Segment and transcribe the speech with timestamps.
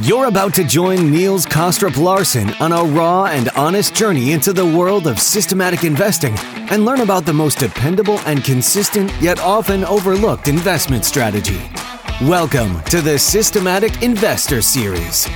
[0.00, 4.64] You're about to join Niels Kaastrup Larsen on a raw and honest journey into the
[4.64, 6.34] world of systematic investing
[6.70, 11.60] and learn about the most dependable and consistent, yet often overlooked investment strategy.
[12.22, 15.28] Welcome to the Systematic Investor Series.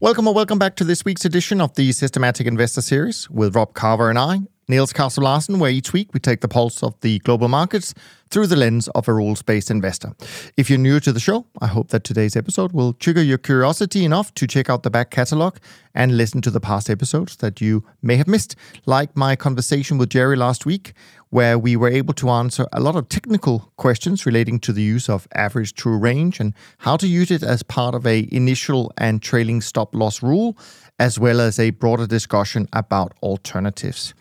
[0.00, 3.74] Welcome or welcome back to this week's edition of the Systematic Investor Series with Rob
[3.74, 7.18] Carver and I, Niels Kaastrup Larsen, where each week we take the pulse of the
[7.20, 7.94] global markets
[8.30, 10.12] through the lens of a rules based investor.
[10.56, 14.04] If you're new to the show, I hope that today's episode will trigger your curiosity
[14.04, 15.58] enough to check out the back catalog
[15.94, 18.56] and listen to the past episodes that you may have missed,
[18.86, 20.94] like my conversation with Jerry last week,
[21.28, 25.08] where we were able to answer a lot of technical questions relating to the use
[25.08, 29.20] of average true range and how to use it as part of a initial and
[29.20, 30.56] trailing stop loss rule,
[30.98, 34.14] as well as a broader discussion about alternatives.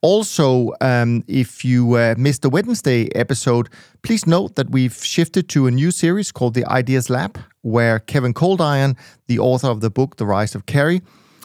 [0.00, 3.68] Also, um, if you uh, missed the Wednesday episode,
[4.02, 8.34] please note that we've shifted to a new series called the Ideas Lab, where Kevin
[8.34, 11.02] Coldiron, the author of the book The Rise of Carry,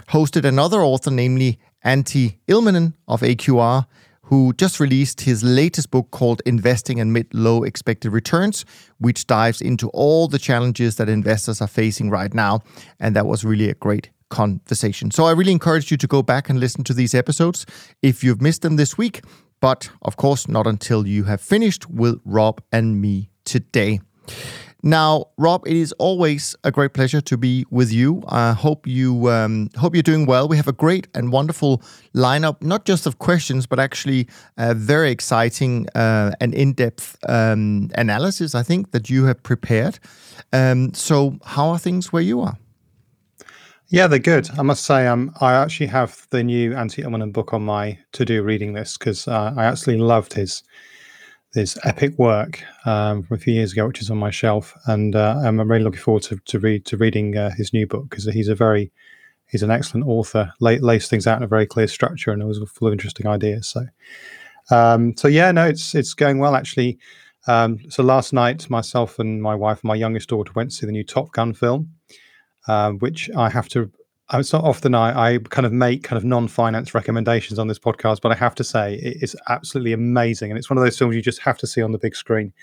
[0.09, 3.85] hosted another author, namely Antti Ilmanen of AQR,
[4.23, 8.65] who just released his latest book called Investing Amid Low Expected Returns,
[8.97, 12.61] which dives into all the challenges that investors are facing right now.
[12.99, 15.11] And that was really a great conversation.
[15.11, 17.65] So I really encourage you to go back and listen to these episodes
[18.01, 19.21] if you've missed them this week,
[19.61, 23.99] but of course, not until you have finished with Rob and me today.
[24.85, 28.21] Now, Rob, it is always a great pleasure to be with you.
[28.27, 30.49] I hope you um, hope you're doing well.
[30.49, 31.81] We have a great and wonderful
[32.13, 38.55] lineup, not just of questions, but actually a very exciting uh, and in-depth um, analysis.
[38.55, 39.99] I think that you have prepared.
[40.51, 42.57] Um, so, how are things where you are?
[43.93, 44.49] Yeah, they're good.
[44.57, 48.41] I must say, um, I actually have the new Antti Ilmanen book on my to-do
[48.41, 50.63] reading list because uh, I actually loved his
[51.53, 55.15] his epic work um, from a few years ago, which is on my shelf, and
[55.15, 58.25] uh, I'm really looking forward to to read to reading uh, his new book because
[58.25, 58.91] he's a very
[59.45, 60.51] he's an excellent author.
[60.59, 63.27] Lay, lays things out in a very clear structure, and it was full of interesting
[63.27, 63.67] ideas.
[63.67, 63.85] So,
[64.75, 66.97] um, so yeah, no, it's it's going well actually.
[67.45, 70.87] Um, so last night, myself and my wife and my youngest daughter went to see
[70.87, 71.91] the new Top Gun film
[72.67, 73.91] uh, which I have to.
[74.33, 78.21] It's not often I, I kind of make kind of non-finance recommendations on this podcast,
[78.21, 81.15] but I have to say it is absolutely amazing, and it's one of those films
[81.15, 82.53] you just have to see on the big screen.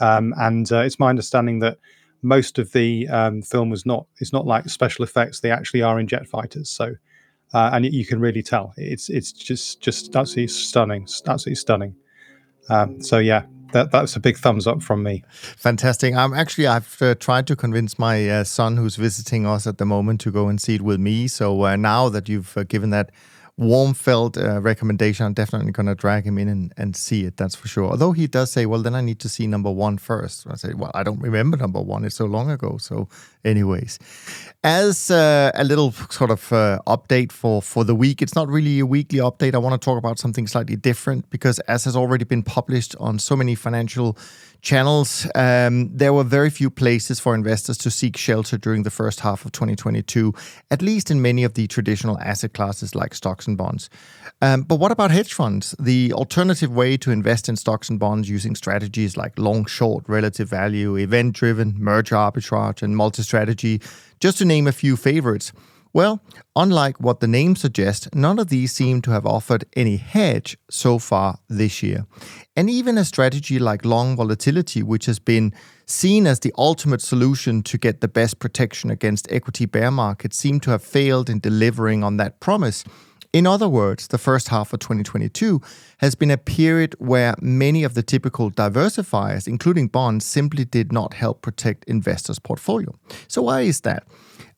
[0.00, 1.78] Um, and uh, it's my understanding that
[2.22, 6.00] most of the um, film was not it's not like special effects; they actually are
[6.00, 6.70] in jet fighters.
[6.70, 6.94] So,
[7.52, 11.94] uh, and you can really tell it's it's just just absolutely stunning, absolutely stunning.
[12.70, 13.44] Um, so yeah,
[13.74, 15.22] that that's a big thumbs up from me.
[15.30, 16.14] Fantastic.
[16.14, 19.84] I'm actually I've uh, tried to convince my uh, son who's visiting us at the
[19.84, 21.28] moment to go and see it with me.
[21.28, 23.10] So uh, now that you've uh, given that
[23.56, 25.24] warm felt uh, recommendation.
[25.24, 27.90] I'm definitely going to drag him in and, and see it, that's for sure.
[27.90, 30.46] Although he does say, well, then I need to see number one first.
[30.50, 32.04] I say, well, I don't remember number one.
[32.04, 32.78] It's so long ago.
[32.78, 33.08] So,
[33.44, 33.98] anyways,
[34.64, 38.80] as uh, a little sort of uh, update for, for the week, it's not really
[38.80, 39.54] a weekly update.
[39.54, 43.20] I want to talk about something slightly different because, as has already been published on
[43.20, 44.18] so many financial
[44.64, 49.20] channels, um, there were very few places for investors to seek shelter during the first
[49.20, 50.32] half of 2022,
[50.70, 53.88] at least in many of the traditional asset classes like stocks and bonds.
[54.42, 55.76] Um, but what about hedge funds?
[55.78, 60.48] The alternative way to invest in stocks and bonds using strategies like long, short, relative
[60.48, 63.80] value, event driven, merger arbitrage, and multi strategy,
[64.18, 65.52] just to name a few favorites.
[65.94, 66.20] Well,
[66.56, 70.98] unlike what the name suggests, none of these seem to have offered any hedge so
[70.98, 72.04] far this year.
[72.56, 75.54] And even a strategy like long volatility, which has been
[75.86, 80.58] seen as the ultimate solution to get the best protection against equity bear markets, seem
[80.60, 82.82] to have failed in delivering on that promise.
[83.32, 85.60] In other words, the first half of 2022
[85.98, 91.14] has been a period where many of the typical diversifiers, including bonds, simply did not
[91.14, 92.92] help protect investors' portfolio.
[93.28, 94.04] So, why is that?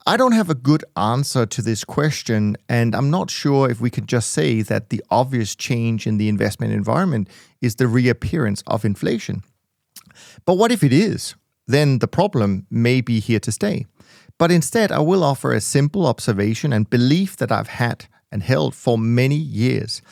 [0.09, 3.91] I don't have a good answer to this question, and I'm not sure if we
[3.91, 7.29] could just say that the obvious change in the investment environment
[7.61, 9.43] is the reappearance of inflation.
[10.45, 11.35] But what if it is?
[11.67, 13.87] Then the problem may be here to stay.
[14.39, 18.77] But instead, I will offer a simple observation and belief that I've had and held
[18.77, 20.03] for many years.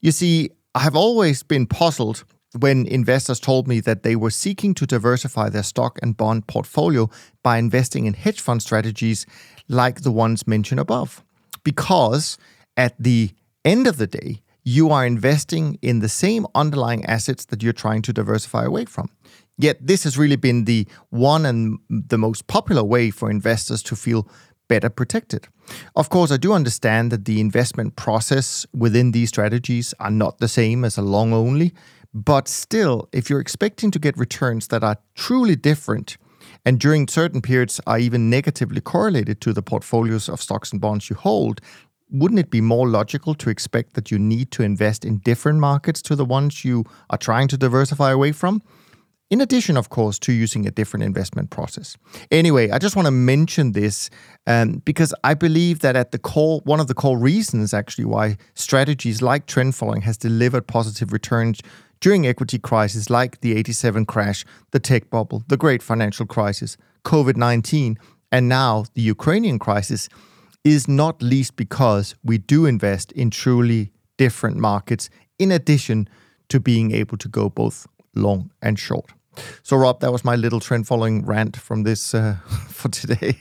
[0.00, 2.24] You see, I have always been puzzled
[2.58, 7.10] when investors told me that they were seeking to diversify their stock and bond portfolio
[7.42, 9.26] by investing in hedge fund strategies
[9.68, 11.22] like the ones mentioned above.
[11.62, 12.38] Because
[12.76, 13.30] at the
[13.64, 18.02] end of the day, you are investing in the same underlying assets that you're trying
[18.02, 19.10] to diversify away from.
[19.56, 23.96] Yet, this has really been the one and the most popular way for investors to
[23.96, 24.26] feel
[24.68, 25.46] better protected.
[25.94, 30.48] Of course, I do understand that the investment process within these strategies are not the
[30.48, 31.72] same as a long only,
[32.14, 36.16] But still, if you're expecting to get returns that are truly different,
[36.64, 41.10] and during certain periods are even negatively correlated to the portfolios of stocks and bonds
[41.10, 41.60] you hold,
[42.10, 46.00] wouldn't it be more logical to expect that you need to invest in different markets
[46.02, 48.62] to the ones you are trying to diversify away from?
[49.30, 51.96] In addition, of course, to using a different investment process.
[52.30, 54.10] Anyway, I just want to mention this
[54.46, 58.36] um, because I believe that at the core, one of the core reasons actually why
[58.54, 61.60] strategies like trend following has delivered positive returns
[62.00, 67.36] during equity crises like the 87 crash, the tech bubble, the great financial crisis, COVID
[67.36, 67.98] 19,
[68.32, 70.08] and now the Ukrainian crisis
[70.64, 76.08] is not least because we do invest in truly different markets in addition
[76.48, 79.12] to being able to go both long and short.
[79.62, 82.36] So, Rob, that was my little trend following rant from this uh,
[82.68, 83.38] for today.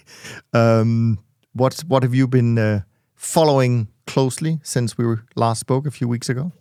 [0.54, 1.20] Um,
[1.54, 2.82] what what have you been uh,
[3.16, 5.06] following closely since we
[5.36, 6.52] last spoke a few weeks ago?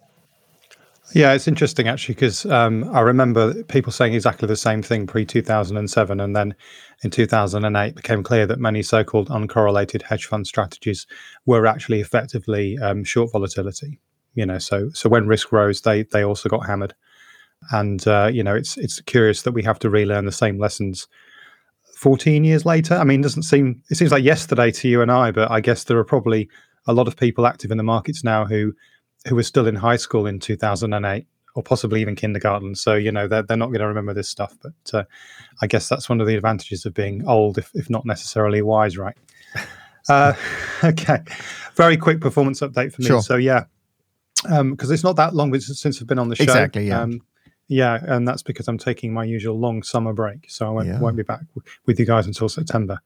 [1.15, 5.27] Yeah, it's interesting actually because um, I remember people saying exactly the same thing pre
[5.27, 6.55] 2007, and then
[7.03, 11.07] in 2008 it became clear that many so-called uncorrelated hedge fund strategies
[11.45, 14.01] were actually effectively um, short volatility.
[14.35, 16.95] You know, so so when risk rose, they they also got hammered.
[17.71, 21.09] And uh, you know, it's it's curious that we have to relearn the same lessons
[21.97, 22.95] 14 years later.
[22.95, 25.61] I mean, it doesn't seem it seems like yesterday to you and I, but I
[25.61, 26.49] guess there are probably
[26.87, 28.73] a lot of people active in the markets now who
[29.27, 32.75] who was still in high school in 2008 or possibly even kindergarten.
[32.75, 34.57] So you know they're they're not going to remember this stuff.
[34.63, 35.05] But uh,
[35.61, 38.99] I guess that's one of the advantages of being old, if if not necessarily wise,
[38.99, 39.17] right?
[40.09, 40.33] Uh,
[40.85, 41.19] okay,
[41.77, 43.07] very quick performance update for me.
[43.07, 43.23] Sure.
[43.23, 43.67] So yeah,
[44.43, 46.43] because um, it's not that long since I've been on the show.
[46.43, 46.89] Exactly.
[46.89, 47.03] Yeah.
[47.03, 47.21] Um,
[47.69, 50.99] yeah, and that's because I'm taking my usual long summer break, so I won't, Yeah.
[50.99, 51.43] won't be back
[51.87, 53.01] with you guys until September.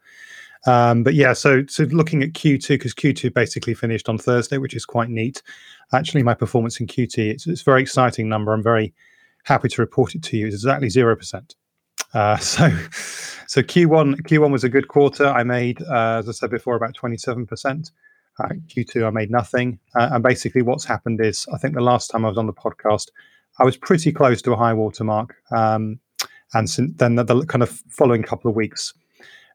[0.66, 4.74] Um, but yeah, so so looking at Q2 because Q2 basically finished on Thursday, which
[4.74, 5.42] is quite neat.
[5.92, 8.52] Actually, my performance in Q2 it's, it's a very exciting number.
[8.52, 8.94] I'm very
[9.44, 10.46] happy to report it to you.
[10.46, 11.54] It's exactly zero percent.
[12.12, 12.68] Uh, so
[13.46, 15.26] so Q1 Q1 was a good quarter.
[15.26, 17.90] I made, uh, as I said before, about 27 percent.
[18.38, 22.08] Uh, Q2 I made nothing, uh, and basically what's happened is I think the last
[22.08, 23.08] time I was on the podcast,
[23.58, 25.36] I was pretty close to a high water mark.
[25.50, 26.00] Um,
[26.52, 28.92] and since then, the, the kind of following couple of weeks,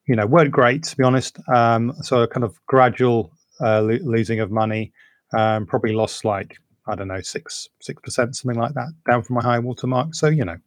[0.08, 1.38] you know, weren't great to be honest.
[1.48, 4.92] Um, so a kind of gradual uh, lo- losing of money.
[5.34, 6.58] Um, probably lost like
[6.88, 10.14] I don't know six six percent something like that down from my high water mark.
[10.16, 10.58] So you know,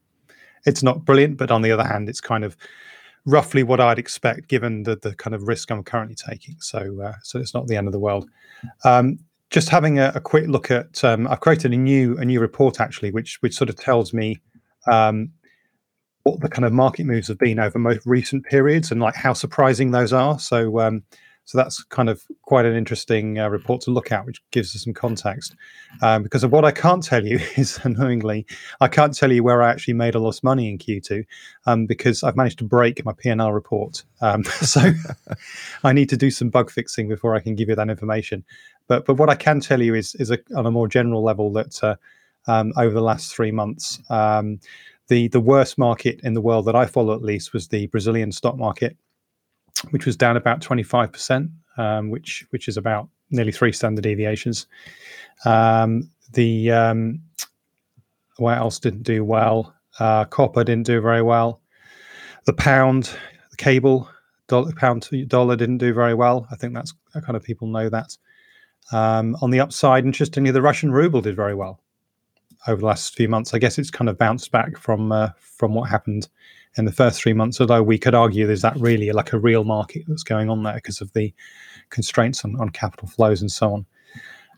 [0.64, 2.56] it's not brilliant, but on the other hand, it's kind of
[3.26, 6.56] roughly what I'd expect given the the kind of risk I'm currently taking.
[6.60, 8.28] So uh, so it's not the end of the world.
[8.84, 9.18] Um,
[9.50, 12.80] just having a, a quick look at um, I've created a new a new report
[12.80, 14.40] actually, which which sort of tells me
[14.90, 15.30] um,
[16.24, 19.32] what the kind of market moves have been over most recent periods and like how
[19.32, 20.38] surprising those are.
[20.38, 21.02] So um,
[21.44, 24.84] so that's kind of quite an interesting uh, report to look at, which gives us
[24.84, 25.54] some context.
[26.00, 28.46] Um, because of what I can't tell you is annoyingly,
[28.80, 31.24] I can't tell you where I actually made a lost money in Q2
[31.66, 34.04] um, because I've managed to break my P&L report.
[34.20, 34.90] Um, so
[35.82, 38.44] I need to do some bug fixing before I can give you that information.
[38.86, 41.52] But but what I can tell you is is a, on a more general level
[41.52, 41.96] that uh,
[42.46, 44.60] um, over the last three months, um,
[45.08, 48.32] the the worst market in the world that I follow at least was the Brazilian
[48.32, 48.96] stock market,
[49.90, 54.02] which was down about twenty five percent, um, which which is about nearly three standard
[54.02, 54.66] deviations.
[55.44, 57.20] Um, the um,
[58.36, 59.74] what else didn't do well?
[59.98, 61.60] Uh, copper didn't do very well.
[62.46, 63.04] The pound,
[63.50, 64.08] the cable,
[64.48, 66.46] dollar, pound to dollar didn't do very well.
[66.50, 68.16] I think that's kind of people know that.
[68.92, 71.80] Um, on the upside, interestingly, the Russian ruble did very well
[72.66, 73.54] over the last few months.
[73.54, 76.28] I guess it's kind of bounced back from uh, from what happened
[76.76, 77.60] in the first three months.
[77.60, 80.74] Although we could argue there's that really like a real market that's going on there
[80.74, 81.32] because of the
[81.90, 83.86] constraints on, on capital flows and so on.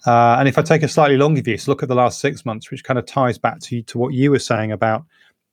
[0.06, 2.44] Uh, and if I take a slightly longer view, so look at the last six
[2.44, 5.04] months, which kind of ties back to to what you were saying about,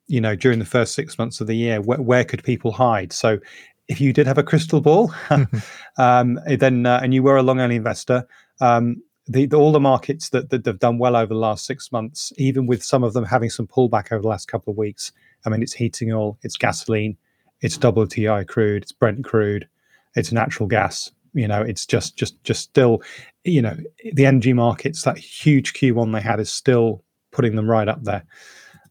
[0.08, 3.14] you know, during the first six months of the year, where, where could people hide?
[3.14, 3.40] So
[3.88, 5.14] if you did have a crystal ball,
[5.98, 8.28] um, then uh, and you were a long only investor,
[8.62, 11.92] um, the, the all the markets that, that have done well over the last six
[11.92, 15.12] months, even with some of them having some pullback over the last couple of weeks.
[15.46, 17.18] I mean, it's heating oil, it's gasoline,
[17.62, 19.68] it's WTI crude, it's Brent crude,
[20.16, 21.12] it's natural gas.
[21.34, 23.02] You know, it's just just just still,
[23.44, 23.76] you know,
[24.14, 25.02] the energy markets.
[25.04, 28.24] That huge Q1 they had is still putting them right up there.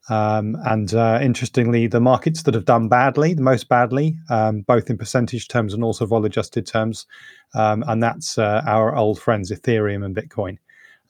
[0.08, 4.90] Um, and uh, interestingly, the markets that have done badly, the most badly, um, both
[4.90, 7.06] in percentage terms and also vol adjusted terms,
[7.54, 10.58] um, and that's uh, our old friends Ethereum and Bitcoin,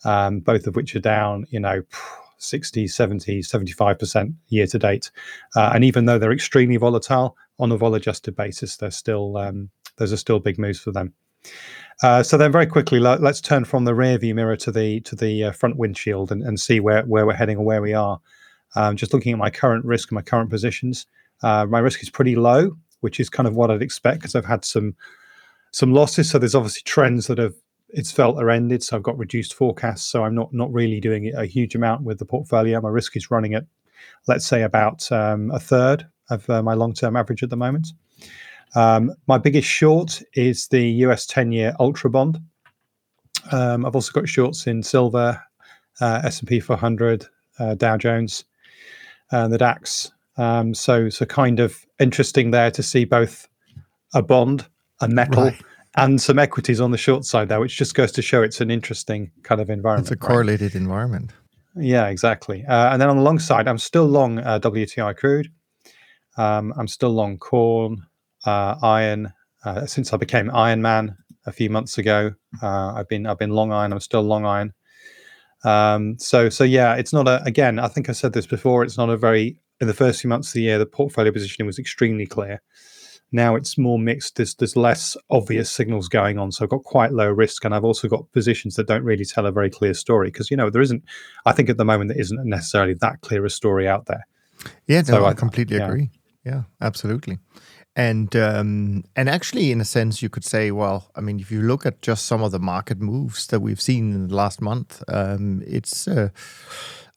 [0.05, 1.83] um, both of which are down, you know,
[2.43, 5.11] 60, 70, 75% year to date.
[5.55, 9.71] Uh, and even though they're extremely volatile on a vol adjusted basis, they're still, um,
[9.97, 11.13] those are still big moves for them.
[12.03, 15.01] Uh, so then, very quickly, let, us turn from the rear view mirror to the
[15.01, 17.95] to the uh, front windshield and, and see where where we're heading or where we
[17.95, 18.21] are.
[18.75, 21.07] um, just looking at my current risk and my current positions,
[21.43, 24.45] uh, my risk is pretty low, which is kind of what I'd expect because I've
[24.47, 24.97] had some
[25.73, 26.31] some losses.
[26.31, 27.55] So there's obviously trends that have
[27.93, 28.83] it's felt are ended.
[28.83, 30.03] So I've got reduced forecasts.
[30.03, 32.81] So I'm not not really doing a huge amount with the portfolio.
[32.81, 33.65] My risk is running at
[34.27, 37.89] let's say about um, a third of uh, my long term average at the moment.
[38.75, 42.41] Um, my biggest short is the US 10 year Ultra Bond.
[43.51, 45.43] Um, I've also got shorts in silver,
[46.01, 47.27] uh, S&P 400,
[47.59, 48.45] uh, Dow Jones,
[49.31, 50.13] and the DAX.
[50.37, 53.49] Um, so, so kind of interesting there to see both
[54.15, 54.67] a bond,
[55.01, 55.61] a metal, right.
[55.97, 58.71] And some equities on the short side there, which just goes to show it's an
[58.71, 60.11] interesting kind of environment.
[60.11, 60.81] It's a correlated right?
[60.81, 61.33] environment.
[61.77, 62.65] Yeah, exactly.
[62.67, 65.51] Uh, and then on the long side, I'm still long uh, WTI crude.
[66.37, 68.07] Um, I'm still long corn,
[68.45, 69.33] uh, iron.
[69.65, 72.33] Uh, since I became Iron Man a few months ago,
[72.63, 73.93] uh, I've been I've been long iron.
[73.93, 74.73] I'm still long iron.
[75.65, 77.79] Um, so so yeah, it's not a again.
[77.79, 78.83] I think I said this before.
[78.83, 80.79] It's not a very in the first few months of the year.
[80.79, 82.61] The portfolio positioning was extremely clear.
[83.33, 84.37] Now it's more mixed.
[84.37, 86.53] There's there's less obvious signals going on.
[86.53, 89.47] So I've got quite low risk, and I've also got positions that don't really tell
[89.47, 91.03] a very clear story because you know there isn't.
[91.47, 94.27] I think at the moment there isn't necessarily that clear a story out there.
[94.87, 95.87] Yeah, no, so I, I completely yeah.
[95.87, 96.11] agree.
[96.45, 97.39] Yeah, absolutely.
[97.95, 101.63] And um, and actually, in a sense, you could say, well, I mean, if you
[101.63, 105.03] look at just some of the market moves that we've seen in the last month,
[105.09, 106.07] um, it's.
[106.09, 106.31] Uh,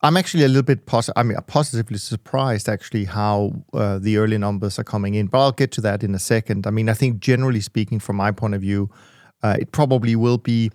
[0.02, 1.14] I'm actually a little bit positive.
[1.16, 5.52] I mean, positively surprised actually how uh, the early numbers are coming in, but I'll
[5.52, 6.66] get to that in a second.
[6.66, 8.90] I mean, I think generally speaking, from my point of view,
[9.42, 10.70] uh, it probably will be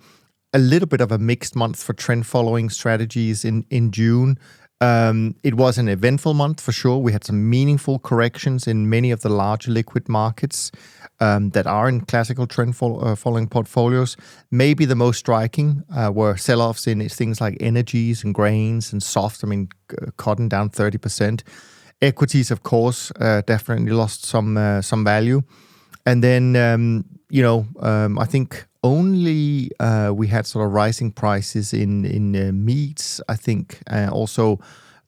[0.52, 4.38] a little bit of a mixed month for trend following strategies in in June.
[4.82, 6.98] Um, it was an eventful month for sure.
[6.98, 10.72] We had some meaningful corrections in many of the large liquid markets
[11.20, 14.16] um, that are in classical trend fo- uh, following portfolios.
[14.50, 19.00] Maybe the most striking uh, were sell offs in things like energies and grains and
[19.00, 19.44] soft.
[19.44, 21.42] I mean, c- cotton down 30%.
[22.00, 25.42] Equities, of course, uh, definitely lost some uh, some value.
[26.04, 31.12] And then, um, you know, um, I think only uh, we had sort of rising
[31.12, 33.20] prices in in uh, meats.
[33.28, 34.58] I think uh, also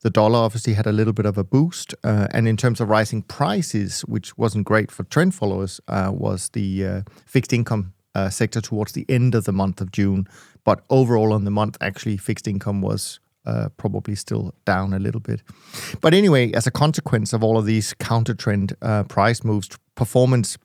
[0.01, 2.89] the dollar obviously had a little bit of a boost, uh, and in terms of
[2.89, 7.93] rising prices, which wasn't great for trend followers, uh, was the uh, fixed income
[8.31, 10.29] sector towards the end of the month of June.
[10.63, 15.21] But overall, on the month, actually, fixed income was uh, probably still down a little
[15.21, 15.43] bit.
[16.01, 20.57] But anyway, as a consequence of all of these counter trend uh, price moves, performance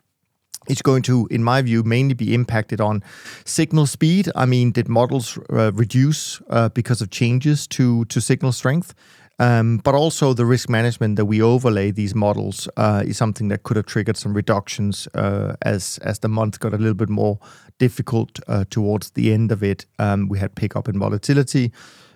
[0.69, 3.03] is going to, in my view, mainly be impacted on
[3.45, 4.29] signal speed.
[4.35, 8.93] I mean, did models uh, reduce uh, because of changes to to signal strength?
[9.41, 13.63] Um, but also the risk management that we overlay these models uh, is something that
[13.63, 17.39] could have triggered some reductions uh, as as the month got a little bit more
[17.77, 19.85] difficult uh, towards the end of it.
[19.97, 21.71] Um, we had pick up in volatility,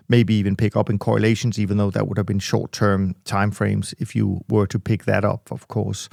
[0.09, 3.93] maybe even pick up in correlations, even though that would have been short term timeframes
[3.99, 6.09] if you were to pick that up, of course.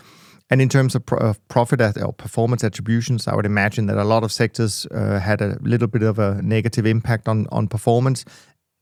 [0.50, 4.04] And in terms of, pro- profit at, or performance attributions, I would imagine that a
[4.04, 8.24] lot of sectors uh, had a little bit of a negative impact on, on performance,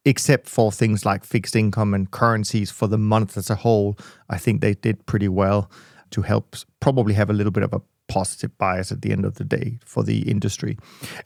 [0.05, 3.99] except for things like fixed income and currencies for the month as a whole.
[4.31, 5.71] I think they did pretty well
[6.11, 9.35] to help probably have a little bit of a positive bias at the end of
[9.35, 10.77] the day for the industry.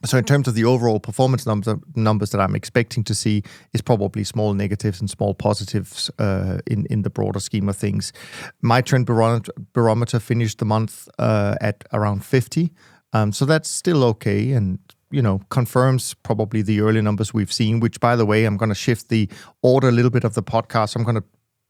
[0.04, 3.80] So in terms of the overall performance numbers, numbers that I'm expecting to see is
[3.80, 8.12] probably small negatives and small positives uh, in in the broader scheme of things.
[8.60, 12.72] My trend barometer finished the month uh, at around 50,
[13.12, 14.78] um, so that's still okay and.
[15.14, 17.80] You know, confirms probably the early numbers we've seen.
[17.80, 19.28] Which, by the way, I'm going to shift the
[19.60, 20.96] order a little bit of the podcast.
[20.96, 21.24] I'm going to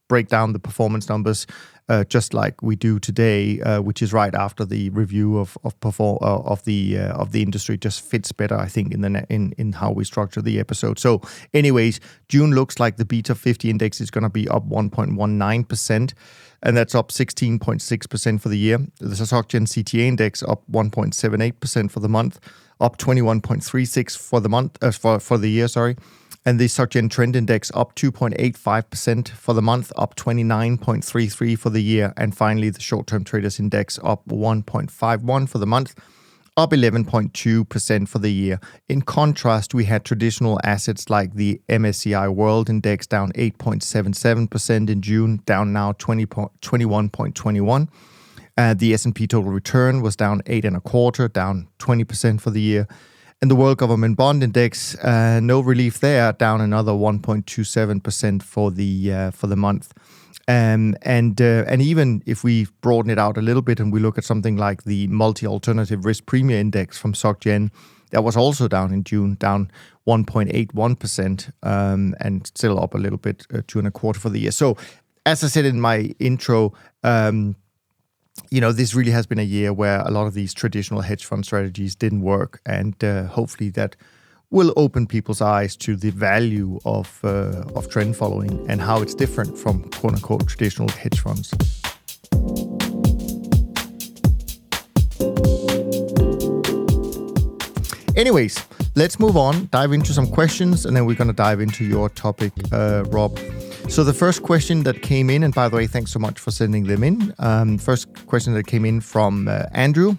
[0.07, 1.47] break down the performance numbers
[1.89, 5.77] uh, just like we do today, uh, which is right after the review of of
[5.81, 7.77] perform uh, of the uh, of the industry.
[7.77, 10.97] Just fits better, I think, in the in in how we structure the episode.
[10.97, 11.21] So,
[11.53, 16.13] anyways, June looks like the BTOP 50 index is going to be up 1.19 percent,
[16.61, 18.77] and that's up 16.6 percent for the year.
[18.99, 22.39] The SocGen CTA index up 1.78 percent for the month,
[22.79, 25.67] up 21.36 for the month uh, for for the year.
[25.67, 25.97] Sorry
[26.45, 32.13] and the SocGen Trend Index up 2.85% for the month, up 29.33 for the year,
[32.17, 35.95] and finally the Short-Term Traders Index up 1.51 for the month,
[36.57, 38.59] up 11.2% for the year.
[38.89, 45.41] In contrast, we had traditional assets like the MSCI World Index down 8.77% in June,
[45.45, 47.87] down now 20 21.21.
[48.55, 52.61] Uh, the S&P Total Return was down eight and a quarter, down 20% for the
[52.61, 52.87] year
[53.43, 59.11] and the World Government Bond Index, uh, no relief there, down another 1.27% for the
[59.11, 59.93] uh, for the month.
[60.47, 63.99] Um, and uh, and even if we broaden it out a little bit and we
[63.99, 67.69] look at something like the multi alternative risk premium index from SocGen,
[68.11, 69.69] that was also down in June, down
[70.07, 74.39] 1.81%, um, and still up a little bit, uh, two and a quarter for the
[74.39, 74.51] year.
[74.51, 74.77] So,
[75.25, 76.71] as I said in my intro,
[77.03, 77.57] um,
[78.49, 81.25] you know, this really has been a year where a lot of these traditional hedge
[81.25, 83.95] fund strategies didn't work, and uh, hopefully that
[84.49, 89.15] will open people's eyes to the value of uh, of trend following and how it's
[89.15, 91.53] different from quote unquote traditional hedge funds.
[98.15, 98.63] Anyways,
[98.95, 102.09] let's move on, dive into some questions, and then we're going to dive into your
[102.09, 103.39] topic, uh, Rob.
[103.89, 106.49] So the first question that came in, and by the way, thanks so much for
[106.49, 107.33] sending them in.
[107.37, 110.17] Um, first question that came in from uh, Andrew.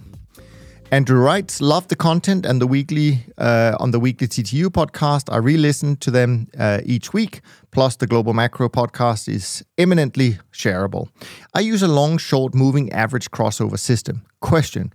[0.93, 5.33] Andrew writes, "Love the content and the weekly uh, on the weekly TTU podcast.
[5.33, 7.41] I re-listen to them uh, each week.
[7.73, 11.09] Plus, the Global Macro podcast is eminently shareable.
[11.53, 14.23] I use a long-short moving average crossover system.
[14.41, 14.93] Question: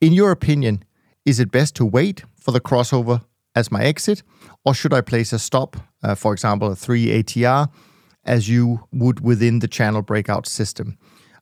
[0.00, 0.82] In your opinion,
[1.24, 3.22] is it best to wait for the crossover
[3.54, 4.24] as my exit,
[4.64, 7.68] or should I place a stop, uh, for example, a three ATR?"
[8.26, 10.98] As you would within the channel breakout system.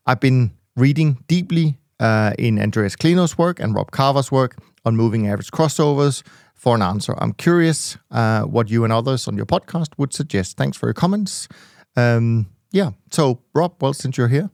[0.07, 5.27] I've been reading deeply uh, in Andreas Clenow's work and Rob Carver's work on moving
[5.27, 6.23] average crossovers
[6.55, 7.15] for an answer.
[7.19, 10.57] I'm curious uh, what you and others on your podcast would suggest.
[10.57, 11.49] Thanks for your comments.
[11.97, 12.91] Um, yeah.
[13.11, 14.51] So, Rob, well, since you're here.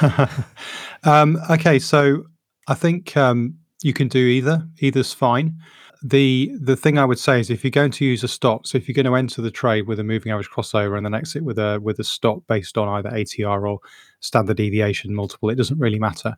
[1.04, 1.78] um, okay.
[1.78, 2.26] So,
[2.68, 4.68] I think um, you can do either.
[4.80, 5.58] Either's fine
[6.02, 8.78] the the thing I would say is if you're going to use a stop, so
[8.78, 11.42] if you're going to enter the trade with a moving average crossover and then exit
[11.42, 13.80] with a with a stop based on either ATR or
[14.20, 16.36] standard deviation multiple, it doesn't really matter.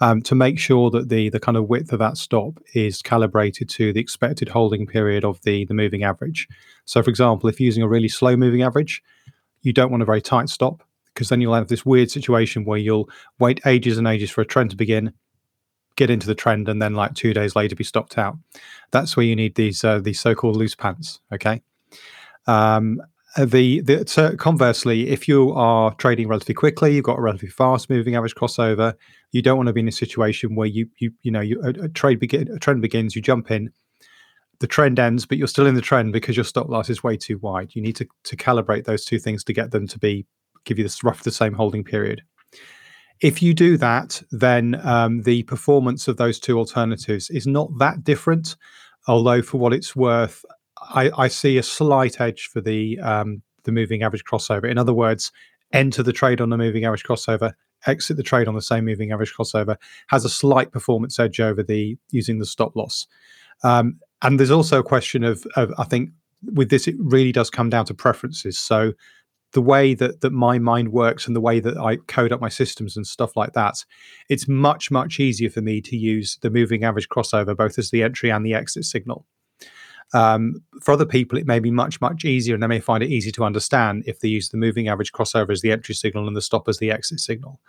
[0.00, 3.68] Um, to make sure that the the kind of width of that stop is calibrated
[3.70, 6.46] to the expected holding period of the the moving average.
[6.84, 9.02] So, for example, if you're using a really slow moving average,
[9.62, 10.84] you don't want a very tight stop
[11.14, 13.08] because then you'll have this weird situation where you'll
[13.40, 15.12] wait ages and ages for a trend to begin
[15.98, 18.38] get into the trend and then like two days later be stopped out.
[18.92, 21.20] That's where you need these uh, these so-called loose pants.
[21.32, 21.60] Okay.
[22.46, 23.02] Um,
[23.36, 27.90] the the so conversely, if you are trading relatively quickly, you've got a relatively fast
[27.90, 28.94] moving average crossover.
[29.32, 31.84] You don't want to be in a situation where you you you know you, a,
[31.84, 33.70] a trade begin a trend begins, you jump in,
[34.60, 37.16] the trend ends, but you're still in the trend because your stop loss is way
[37.16, 37.74] too wide.
[37.74, 40.26] You need to to calibrate those two things to get them to be
[40.64, 42.22] give you this rough the same holding period.
[43.20, 48.04] If you do that, then um, the performance of those two alternatives is not that
[48.04, 48.56] different.
[49.06, 50.44] Although, for what it's worth,
[50.80, 54.70] I, I see a slight edge for the um, the moving average crossover.
[54.70, 55.32] In other words,
[55.72, 57.52] enter the trade on the moving average crossover,
[57.86, 59.76] exit the trade on the same moving average crossover
[60.08, 63.06] has a slight performance edge over the using the stop loss.
[63.62, 66.10] Um, and there's also a question of, of, I think
[66.54, 68.58] with this, it really does come down to preferences.
[68.58, 68.92] So
[69.52, 72.48] the way that that my mind works and the way that I code up my
[72.48, 73.84] systems and stuff like that,
[74.28, 78.02] it's much much easier for me to use the moving average crossover both as the
[78.02, 79.26] entry and the exit signal.
[80.14, 83.10] Um, for other people, it may be much much easier, and they may find it
[83.10, 86.36] easy to understand if they use the moving average crossover as the entry signal and
[86.36, 87.60] the stop as the exit signal.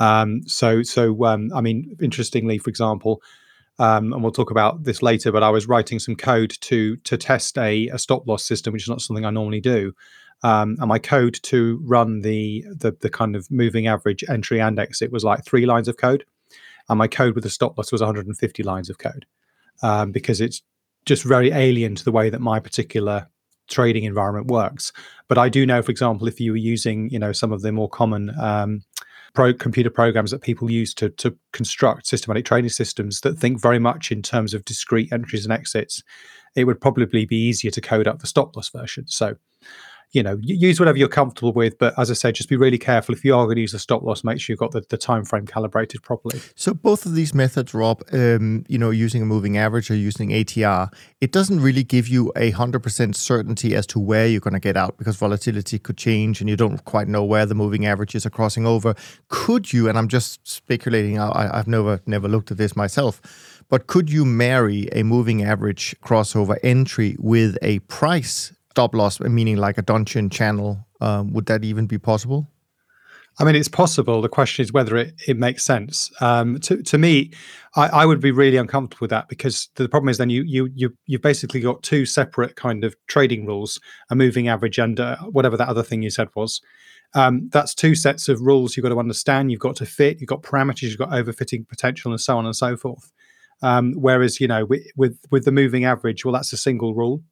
[0.00, 3.22] Um, so so um, I mean, interestingly, for example.
[3.76, 5.32] Um, and we'll talk about this later.
[5.32, 8.84] But I was writing some code to to test a, a stop loss system, which
[8.84, 9.94] is not something I normally do
[10.44, 14.78] um, and my code to run the, the the kind of moving average entry and
[14.78, 16.24] exit was like three lines of code,
[16.88, 19.24] and my code with the stop loss was 150 lines of code,
[19.82, 20.62] um, because it's
[21.06, 23.26] just very alien to the way that my particular
[23.68, 24.92] trading environment works.
[25.28, 27.72] But I do know, for example, if you were using you know some of the
[27.72, 28.82] more common um,
[29.32, 33.78] pro computer programs that people use to to construct systematic trading systems that think very
[33.78, 36.02] much in terms of discrete entries and exits,
[36.54, 39.06] it would probably be easier to code up the stop loss version.
[39.06, 39.36] So
[40.14, 41.76] you know, use whatever you're comfortable with.
[41.76, 43.14] But as I said, just be really careful.
[43.14, 44.96] If you are going to use a stop loss, make sure you've got the, the
[44.96, 46.40] time frame calibrated properly.
[46.54, 50.30] So both of these methods, Rob, um, you know, using a moving average or using
[50.30, 50.88] ATR,
[51.20, 54.60] it doesn't really give you a hundred percent certainty as to where you're going to
[54.60, 58.24] get out because volatility could change and you don't quite know where the moving averages
[58.24, 58.94] are crossing over.
[59.28, 59.88] Could you?
[59.88, 61.18] And I'm just speculating.
[61.18, 63.20] I, I've never never looked at this myself.
[63.68, 69.56] But could you marry a moving average crossover entry with a price stop loss, meaning
[69.56, 70.84] like a Donchian channel.
[71.00, 72.48] Um, would that even be possible?
[73.38, 74.20] I mean, it's possible.
[74.20, 76.10] The question is whether it, it makes sense.
[76.20, 77.30] Um, to, to me,
[77.76, 80.70] I, I, would be really uncomfortable with that because the problem is then you you
[80.74, 85.18] you you've basically got two separate kind of trading rules: a moving average and uh,
[85.18, 86.60] whatever that other thing you said was.
[87.14, 89.52] Um, that's two sets of rules you've got to understand.
[89.52, 90.20] You've got to fit.
[90.20, 90.82] You've got parameters.
[90.82, 93.12] You've got overfitting potential, and so on and so forth.
[93.62, 97.22] Um, whereas you know with, with with the moving average, well, that's a single rule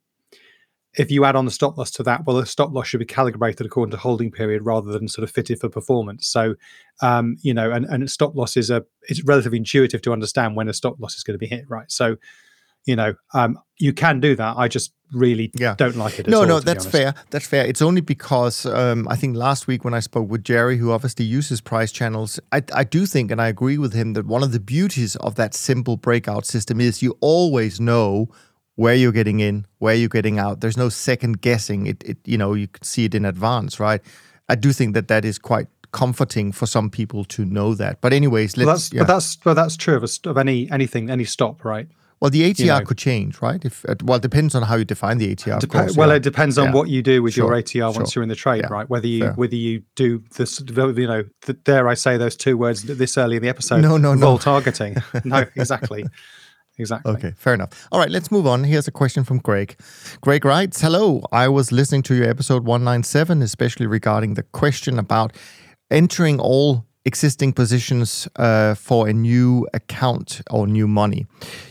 [0.98, 3.06] if you add on the stop loss to that, well, the stop loss should be
[3.06, 6.26] calibrated according to holding period rather than sort of fitted for performance.
[6.28, 6.54] So,
[7.00, 10.68] um, you know, and, and stop loss is a it's relatively intuitive to understand when
[10.68, 11.90] a stop loss is going to be hit, right?
[11.90, 12.16] So,
[12.84, 14.56] you know, um, you can do that.
[14.56, 15.74] I just really Yeah.
[15.78, 16.26] don't like it.
[16.26, 17.14] At No, all, no, that's fair.
[17.30, 17.64] That's fair.
[17.64, 21.24] It's only because um, I think last week when I spoke with Jerry, who obviously
[21.24, 24.52] uses price channels, I, I do think, and I agree with him, that one of
[24.52, 28.28] the beauties of that simple breakout system is you always know
[28.76, 30.60] where you're getting in, where you're getting out.
[30.60, 31.86] There's no second guessing.
[31.86, 34.00] It, it you know, you can see it in advance, right?
[34.48, 38.00] I do think that that is quite comforting for some people to know that.
[38.00, 38.66] But anyways, let's.
[38.66, 39.00] Well, that's, yeah.
[39.00, 41.88] But that's but that's true of, a, of any anything any stop, right?
[42.22, 42.84] well, the ATR know.
[42.84, 43.64] could change, right?
[43.64, 45.58] If uh, well, it depends on how you define the ATR.
[45.58, 46.14] Dep- course, well, yeah.
[46.14, 46.74] it depends on Yeah.
[46.74, 48.20] what you do with your ATR once sure.
[48.20, 48.88] you're in the trade, Yeah, right?
[48.88, 49.32] Whether you fair.
[49.32, 53.34] whether you do this, you know, th- dare I say those two words this early
[53.34, 53.80] in the episode?
[53.80, 54.26] No, no, no.
[54.26, 54.98] Vol targeting.
[55.24, 56.04] no, exactly,
[56.78, 57.12] exactly.
[57.12, 57.88] Okay, fair enough.
[57.92, 58.64] All right, let's move on.
[58.64, 59.76] Here's a question from Greg.
[60.20, 65.34] Greg writes Hello, I was listening to your episode 197, especially regarding the question about
[65.90, 71.26] entering all existing positions uh, for a new account or new money.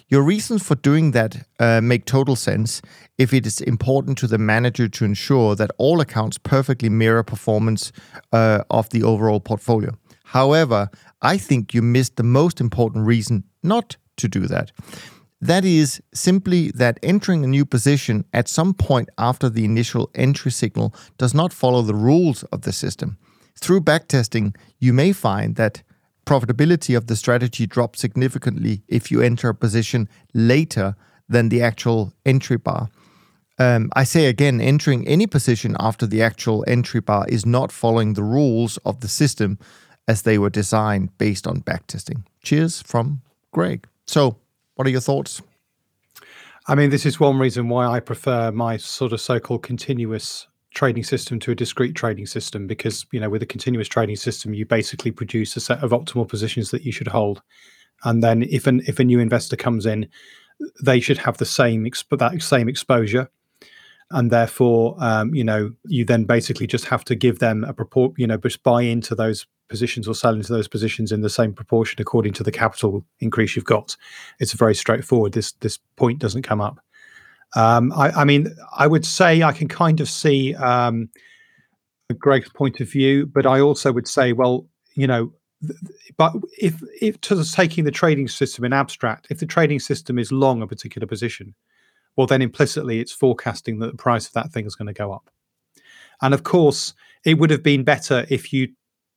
[0.10, 2.82] Your reasons for doing that uh, make total sense
[3.18, 7.92] if it is important to the manager to ensure that all accounts perfectly mirror performance
[8.34, 9.98] uh, of the overall portfolio.
[10.26, 10.90] However,
[11.22, 14.72] I think you missed the most important reason not to do that.
[15.42, 20.52] That is simply that entering a new position at some point after the initial entry
[20.52, 23.18] signal does not follow the rules of the system.
[23.60, 25.82] Through backtesting, you may find that
[26.26, 30.96] profitability of the strategy drops significantly if you enter a position later
[31.28, 32.90] than the actual entry bar.
[33.58, 38.14] Um, I say again, entering any position after the actual entry bar is not following
[38.14, 39.58] the rules of the system
[40.08, 42.24] as they were designed based on backtesting.
[42.44, 43.88] Cheers from Greg.
[44.12, 44.36] So,
[44.76, 45.42] what are your thoughts?
[46.68, 51.06] I mean, this is one reason why I prefer my sort of so-called continuous trading
[51.06, 54.66] system to a discrete trading system because you know with a continuous trading system you
[54.66, 57.42] basically produce a set of optimal positions that you should hold
[58.06, 60.08] and then if an if a new investor comes in
[60.82, 63.30] they should have the same exp- that same exposure
[64.12, 68.14] and therefore um, you know you then basically just have to give them a proport
[68.18, 71.54] you know just buy into those positions or sell into those positions in the same
[71.54, 73.98] proportion according to the capital increase you've got.
[74.40, 75.34] It's very straightforward.
[75.34, 76.80] This this point doesn't come up.
[77.56, 81.10] Um, I, I mean, I would say I can kind of see um,
[82.20, 85.34] Greg's point of view, but I also would say, well, you know,
[85.66, 85.80] th-
[86.18, 90.32] but if if to taking the trading system in abstract, if the trading system is
[90.32, 91.56] long a particular position,
[92.16, 95.12] well, then implicitly it's forecasting that the price of that thing is going to go
[95.12, 95.30] up.
[96.22, 96.94] And of course,
[97.26, 98.70] it would have been better if you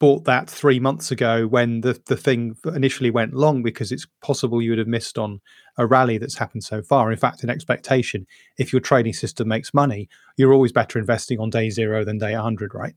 [0.05, 4.61] bought that three months ago when the, the thing initially went long because it's possible
[4.61, 5.40] you would have missed on
[5.79, 7.11] a rally that's happened so far.
[7.11, 8.27] In fact, in expectation,
[8.59, 12.35] if your trading system makes money, you're always better investing on day zero than day
[12.35, 12.93] 100, right?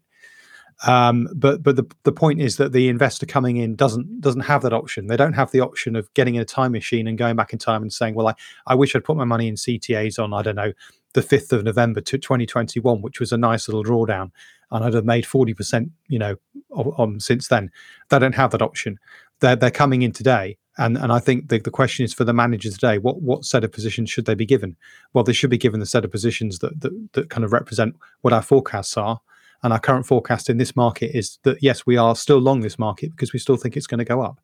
[0.86, 4.62] Um, but but the, the point is that the investor coming in doesn't doesn't have
[4.64, 5.08] that option.
[5.08, 7.58] They don't have the option of getting in a time machine and going back in
[7.58, 8.34] time and saying, well, I,
[8.68, 10.74] I wish I'd put my money in CTAs on, I don't know,
[11.18, 14.30] the 5th of November to 2021, which was a nice little drawdown.
[14.70, 16.36] And I'd have made 40%, you know,
[16.70, 17.72] on um, since then.
[18.10, 19.00] They don't have that option.
[19.40, 20.58] They're, they're coming in today.
[20.78, 23.64] And, and I think the, the question is for the managers today, what, what set
[23.64, 24.76] of positions should they be given?
[25.14, 27.96] Well, they should be given the set of positions that, that, that kind of represent
[28.22, 29.20] what our forecasts are.
[29.64, 32.78] And our current forecast in this market is that, yes, we are still long this
[32.78, 34.40] market because we still think it's going to go up.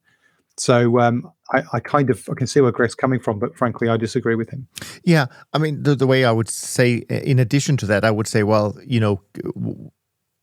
[0.57, 3.89] So um, I, I kind of I can see where Greg's coming from, but frankly,
[3.89, 4.67] I disagree with him.
[5.03, 8.27] Yeah, I mean, the, the way I would say, in addition to that, I would
[8.27, 9.21] say, well, you know,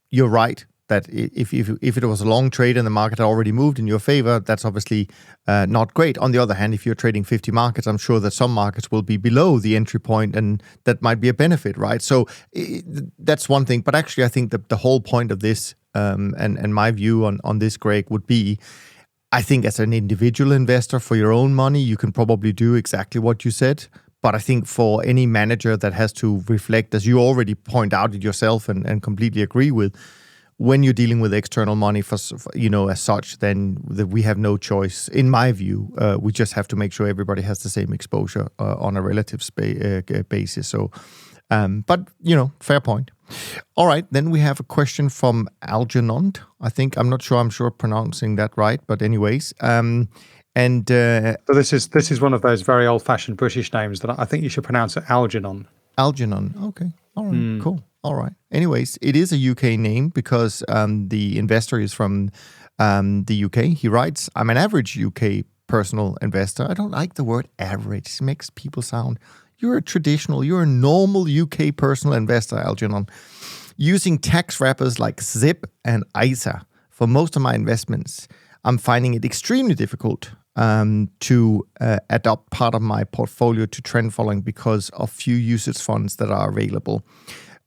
[0.09, 3.23] you're right that if, if, if it was a long trade and the market had
[3.23, 5.07] already moved in your favor, that's obviously
[5.47, 6.17] uh, not great.
[6.17, 9.01] On the other hand, if you're trading 50 markets, I'm sure that some markets will
[9.01, 12.01] be below the entry point and that might be a benefit, right?
[12.01, 12.27] So
[13.17, 13.81] that's one thing.
[13.81, 17.25] But actually, I think that the whole point of this um, and, and my view
[17.25, 18.59] on, on this, Greg, would be
[19.31, 23.19] I think as an individual investor for your own money, you can probably do exactly
[23.19, 23.87] what you said.
[24.21, 28.13] But I think for any manager that has to reflect, as you already point out
[28.13, 29.95] it yourself and, and completely agree with,
[30.57, 32.17] when you're dealing with external money for,
[32.53, 35.91] you know as such then that we have no choice in my view.
[35.97, 39.01] Uh, we just have to make sure everybody has the same exposure uh, on a
[39.01, 40.67] relative spa- uh, basis.
[40.67, 40.91] So
[41.49, 43.09] um, but you know fair point
[43.75, 47.49] all right then we have a question from algernon i think i'm not sure i'm
[47.49, 50.07] sure pronouncing that right but anyways um,
[50.55, 54.19] and uh, so this is this is one of those very old-fashioned british names that
[54.19, 55.67] i think you should pronounce it algernon
[55.97, 57.61] algernon okay all right mm.
[57.61, 58.33] cool all right.
[58.51, 62.31] Anyways, it is a UK name because um, the investor is from
[62.79, 63.65] um, the UK.
[63.65, 66.65] He writes, I'm an average UK personal investor.
[66.69, 69.19] I don't like the word average, it makes people sound.
[69.61, 73.07] You're a traditional, you're a normal UK personal investor, Algernon,
[73.77, 78.27] using tax wrappers like SIPP and ISA for most of my investments.
[78.63, 84.15] I'm finding it extremely difficult um, to uh, adopt part of my portfolio to trend
[84.15, 87.05] following because of few UCITS funds that are available.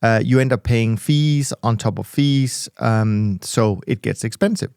[0.02, 4.70] Uh, you end up paying fees on top of fees, um, so it gets expensive.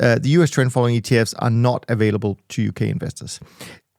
[0.00, 3.40] Uh, the US trend following ETFs are not available to UK investors.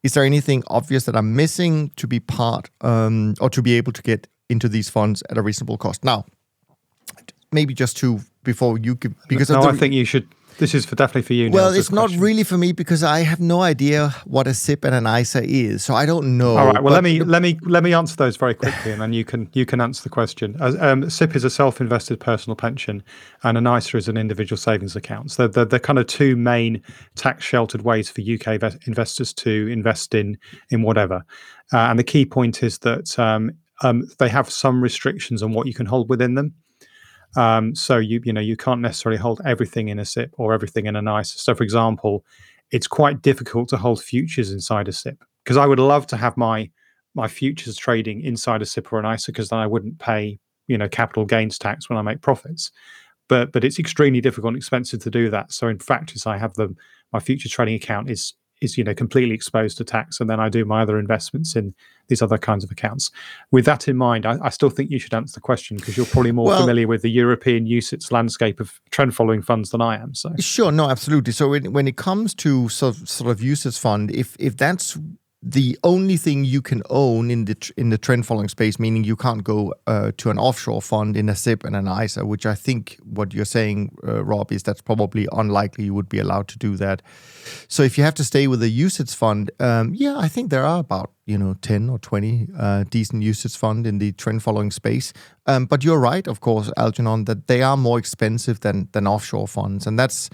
[0.03, 3.93] Is there anything obvious that I'm missing to be part um, or to be able
[3.93, 6.03] to get into these funds at a reasonable cost?
[6.03, 6.25] Now,
[7.51, 10.85] maybe just to before you give because no, the, I think you should this is
[10.85, 11.51] for definitely for you.
[11.51, 14.95] Well, it's not really for me because I have no idea what a SIPP and
[14.95, 16.57] an ISA is, so I don't know.
[16.57, 16.81] All right.
[16.81, 19.49] Well, let me let me let me answer those very quickly, and then you can
[19.53, 20.55] you can answer the question.
[20.59, 23.03] Um, SIPP is a self-invested personal pension,
[23.43, 25.31] and an ISA is an individual savings account.
[25.31, 26.81] So they're, they're kind of two main
[27.15, 30.37] tax-sheltered ways for UK investors to invest in
[30.69, 31.25] in whatever.
[31.71, 35.67] Uh, and the key point is that um, um, they have some restrictions on what
[35.67, 36.53] you can hold within them.
[37.35, 40.85] Um, so you you know you can't necessarily hold everything in a SIPP or everything
[40.85, 41.39] in an ISA.
[41.39, 42.25] So for example,
[42.71, 46.37] it's quite difficult to hold futures inside a SIPP because I would love to have
[46.37, 46.69] my
[47.15, 50.77] my futures trading inside a SIPP or an ISA because then I wouldn't pay you
[50.77, 52.71] know capital gains tax when I make profits.
[53.29, 55.51] But but it's extremely difficult and expensive to do that.
[55.51, 56.75] So in practice, I have the
[57.11, 60.49] my future trading account is is you know completely exposed to tax and then i
[60.49, 61.73] do my other investments in
[62.09, 63.11] these other kinds of accounts.
[63.51, 66.05] With that in mind i, I still think you should answer the question because you're
[66.05, 69.95] probably more well, familiar with the european UCITS landscape of trend following funds than i
[70.01, 70.31] am so.
[70.39, 71.33] Sure no absolutely.
[71.33, 74.97] So when, when it comes to sort of, sort of UCITS fund if if that's
[75.45, 79.17] the only thing you can own in the in the trend following space, meaning you
[79.17, 82.55] can't go uh, to an offshore fund in a SIPP and an ISA, which I
[82.55, 86.57] think what you're saying, uh, Rob, is that's probably unlikely you would be allowed to
[86.57, 87.01] do that.
[87.67, 90.63] So if you have to stay with a UCITS fund, um, yeah, I think there
[90.63, 94.71] are about you know 10 or 20 uh, decent UCITS fund in the trend following
[94.71, 95.11] space.
[95.45, 99.49] Um, but you're right, of course, Algernon, that they are more expensive than than offshore
[99.49, 100.29] funds, and that's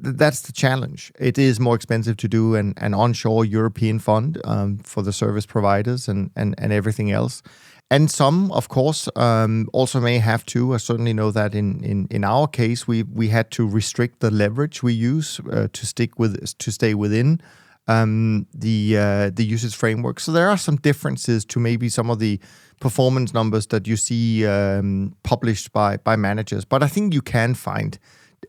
[0.00, 1.12] that's the challenge.
[1.18, 5.46] It is more expensive to do an, an onshore European fund um, for the service
[5.46, 7.42] providers and, and, and everything else.
[7.90, 10.74] And some, of course, um, also may have to.
[10.74, 14.30] I certainly know that in, in, in our case, we we had to restrict the
[14.30, 17.40] leverage we use uh, to stick with to stay within
[17.86, 20.20] um, the uh, the UCITS framework.
[20.20, 22.38] So there are some differences to maybe some of the
[22.78, 26.66] performance numbers that you see um, published by by managers.
[26.66, 27.98] But I think you can find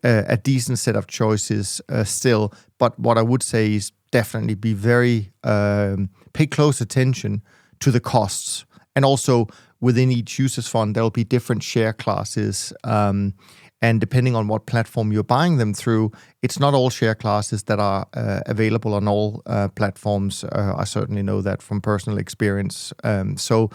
[0.04, 2.54] uh, a decent set of choices uh, still.
[2.78, 7.41] But what I would say is definitely be very um, pay close attention
[7.80, 9.47] to the costs, and also
[9.82, 12.73] within each UCITS fund there'll be different share classes.
[12.84, 13.34] Um,
[13.82, 17.80] and depending on what platform you're buying them through, it's not all share classes that
[17.80, 20.43] are uh, available on all uh, platforms.
[20.43, 22.91] Uh, I certainly know that from personal experience.
[23.06, 23.69] Um, so,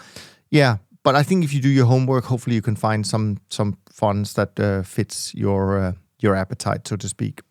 [0.51, 3.77] yeah, but I think if you do your homework, hopefully you can find some some
[3.91, 7.41] funds that uh, fits your your appetite, so to speak.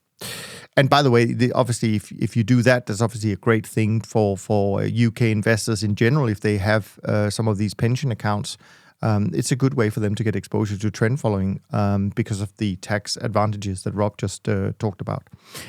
[0.77, 3.67] And by the way, the, obviously, if, if you do that, that's obviously a great
[3.67, 6.29] thing for for UK investors in general.
[6.29, 8.59] If they have uh, some of these pension accounts,
[9.03, 12.41] um, it's a good way for them to get exposure to trend following um, because
[12.41, 15.25] of the tax advantages that Rob just uh, talked about.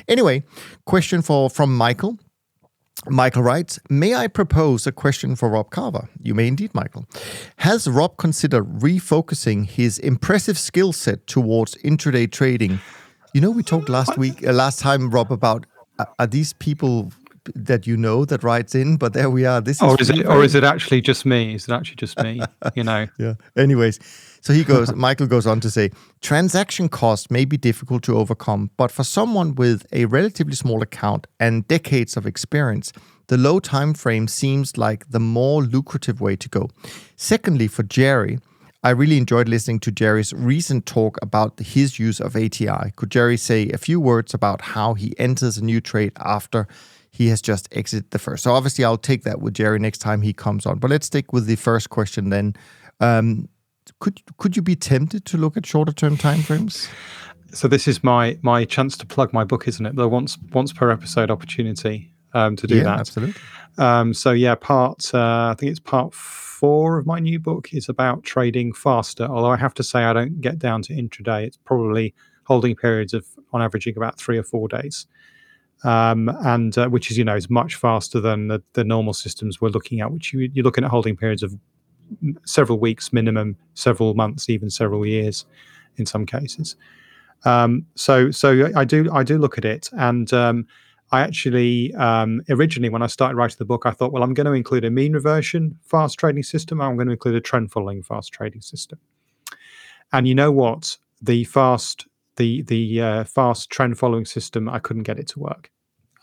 [0.08, 0.42] Anyway,
[0.86, 2.18] question for from Michael.
[3.08, 6.08] Michael writes, May I propose a question for Rob Carver?
[6.22, 7.06] You may indeed, Michael.
[7.58, 12.80] Has Rob considered refocusing his impressive skill set towards intraday trading?
[13.32, 15.66] You know, we talked last week, uh, last time, Rob, about
[15.98, 17.12] uh, are these people
[17.54, 19.60] that you know that writes in, but there we are.
[19.60, 21.54] This or is, is it, or is it actually just me?
[21.54, 22.40] Is it actually just me?
[22.74, 23.06] You know.
[23.18, 23.34] yeah.
[23.56, 24.00] Anyways,
[24.46, 24.94] so he goes.
[24.94, 29.56] Michael goes on to say, transaction costs may be difficult to overcome, but for someone
[29.56, 32.92] with a relatively small account and decades of experience,
[33.26, 36.70] the low time frame seems like the more lucrative way to go.
[37.16, 38.38] Secondly, for Jerry.
[38.84, 42.94] I really enjoyed listening to Jerry's recent talk about his use of ATR.
[42.94, 46.68] Could Jerry say a few words about how he enters a new trade after
[47.10, 48.44] he has just exited the first.
[48.44, 50.78] So obviously, I'll take that with Jerry next time he comes on.
[50.78, 52.54] But let's stick with the first question then.
[53.00, 53.48] Um,
[54.00, 56.88] could could you be tempted to look at shorter term timeframes?
[57.52, 59.96] So this is my my chance to plug my book, isn't it?
[59.96, 63.00] The once once per episode opportunity um, to do yeah, that.
[63.00, 63.40] Absolutely.
[63.78, 67.88] Um, so yeah, part uh, I think it's part four of my new book is
[67.88, 69.24] about trading faster.
[69.24, 71.44] Although I have to say I don't get down to intraday.
[71.44, 75.06] It's probably holding periods of on averaging about three or four days
[75.84, 79.60] um, and uh, which is you know is much faster than the, the normal systems
[79.60, 81.54] we're looking at, which you, you're looking at holding periods of
[82.44, 85.44] several weeks minimum, several months, even several years,
[85.96, 86.76] in some cases.
[87.44, 90.66] Um, so so I do I do look at it, and um,
[91.12, 94.46] I actually um, originally when I started writing the book, I thought, well, I'm going
[94.46, 96.80] to include a mean reversion fast trading system.
[96.80, 98.98] I'm going to include a trend following fast trading system.
[100.12, 100.96] And you know what?
[101.22, 105.70] The fast the the uh, fast trend following system, I couldn't get it to work.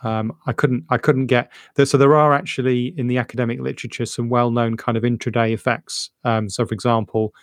[0.03, 1.85] Um, I couldn't I couldn't get there.
[1.85, 6.09] So there are actually in the academic literature some well-known kind of intraday effects.
[6.23, 7.33] Um, so for example,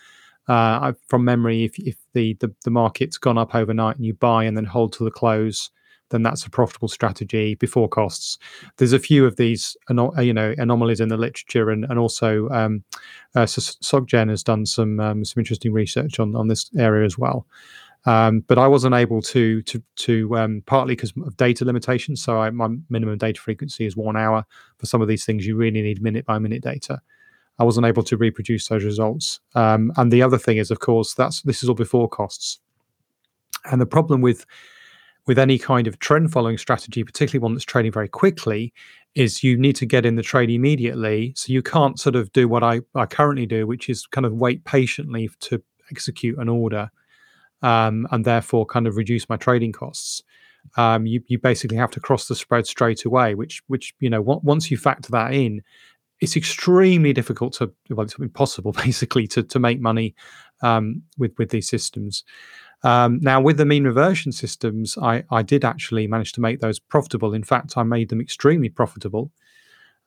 [0.47, 4.43] uh, from memory, if, if the, the the market's gone up overnight and you buy
[4.43, 5.71] and then hold to the close,
[6.09, 8.37] then that's a profitable strategy before costs.
[8.77, 12.83] There's a few of these, you know, anomalies in the literature, and and also um,
[13.35, 17.45] uh, SocGen has done some um, some interesting research on on this area as well.
[18.05, 22.23] Um, but I wasn't able to to to um, partly because of data limitations.
[22.23, 24.45] So I, my minimum data frequency is one hour.
[24.77, 27.01] For some of these things, you really need minute by minute data.
[27.59, 29.39] I wasn't able to reproduce those results.
[29.53, 32.59] Um, and the other thing is, of course, that's this is all before costs.
[33.71, 34.45] And the problem with
[35.27, 38.73] with any kind of trend following strategy, particularly one that's trading very quickly,
[39.13, 41.33] is you need to get in the trade immediately.
[41.35, 44.33] So you can't sort of do what I, I currently do, which is kind of
[44.33, 45.61] wait patiently to
[45.91, 46.89] execute an order
[47.61, 50.23] um, and therefore kind of reduce my trading costs.
[50.77, 54.21] Um, you, you basically have to cross the spread straight away, which which you know
[54.21, 55.61] once you factor that in,
[56.19, 60.15] it's extremely difficult to well it's impossible basically to to make money
[60.61, 62.23] um, with with these systems.
[62.83, 66.79] Um, now, with the mean reversion systems, I, I did actually manage to make those
[66.79, 67.33] profitable.
[67.33, 69.31] In fact, I made them extremely profitable.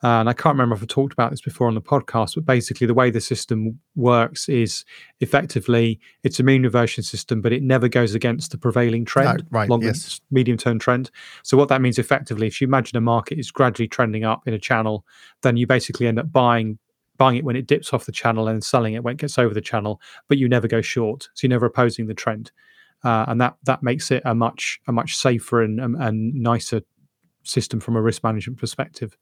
[0.04, 2.44] Uh, and I can't remember if I talked about this before on the podcast, but
[2.44, 4.84] basically, the way the system works is
[5.20, 9.44] effectively it's a mean reversion system, but it never goes against the prevailing trend, uh,
[9.50, 9.70] right?
[9.70, 10.20] Longer, yes.
[10.30, 11.10] medium term trend.
[11.42, 14.52] So, what that means effectively, if you imagine a market is gradually trending up in
[14.52, 15.06] a channel,
[15.40, 16.78] then you basically end up buying
[17.16, 19.54] buying it when it dips off the channel and selling it when it gets over
[19.54, 21.30] the channel, but you never go short.
[21.32, 22.52] So you're never opposing the trend.
[23.04, 26.82] Uh, and that that makes it a much a much safer and, and, and nicer
[27.42, 29.16] system from a risk management perspective.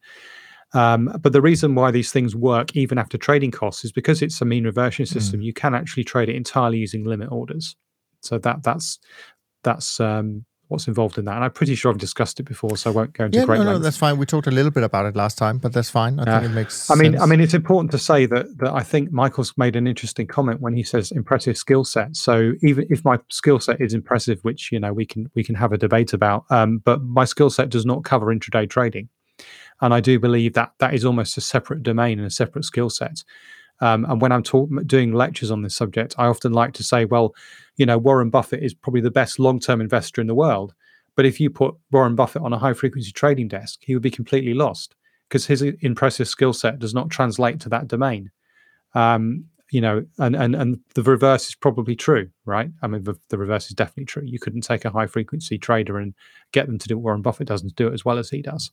[0.75, 4.41] Um, but the reason why these things work even after trading costs is because it's
[4.41, 5.41] a mean reversion system.
[5.41, 5.45] Mm.
[5.45, 7.77] You can actually trade it entirely using limit orders.
[8.21, 8.99] So that that's
[9.63, 11.37] that's um, what's involved in that.
[11.37, 13.59] And I'm pretty sure I've discussed it before, so I won't go into yeah, great
[13.59, 13.79] no, length.
[13.79, 14.17] no, that's fine.
[14.17, 16.19] We talked a little bit about it last time, but that's fine.
[16.19, 16.91] I think it makes.
[16.91, 17.23] I mean, sense.
[17.23, 20.61] I mean, it's important to say that that I think Michael's made an interesting comment
[20.61, 22.17] when he says impressive skill set.
[22.17, 25.55] So even if my skill set is impressive, which you know we can we can
[25.55, 29.09] have a debate about, um, but my skill set does not cover intraday trading,
[29.83, 32.89] and I do believe that that is almost a separate domain and a separate skill
[32.89, 33.23] set.
[33.81, 37.05] Um, and when I'm talk- doing lectures on this subject, I often like to say,
[37.05, 37.35] well,
[37.77, 40.73] you know, Warren Buffett is probably the best long-term investor in the world
[41.15, 44.11] but if you put Warren Buffett on a high frequency trading desk, he would be
[44.11, 44.95] completely lost
[45.29, 48.31] because his impressive skill set does not translate to that domain.
[48.95, 52.71] Um, you know, and, and and the reverse is probably true, right?
[52.83, 54.23] I mean, the, the, reverse is definitely true.
[54.27, 56.13] You couldn't take a high frequency trader and
[56.53, 58.71] get them to do what Warren Buffett doesn't do it as well as he does.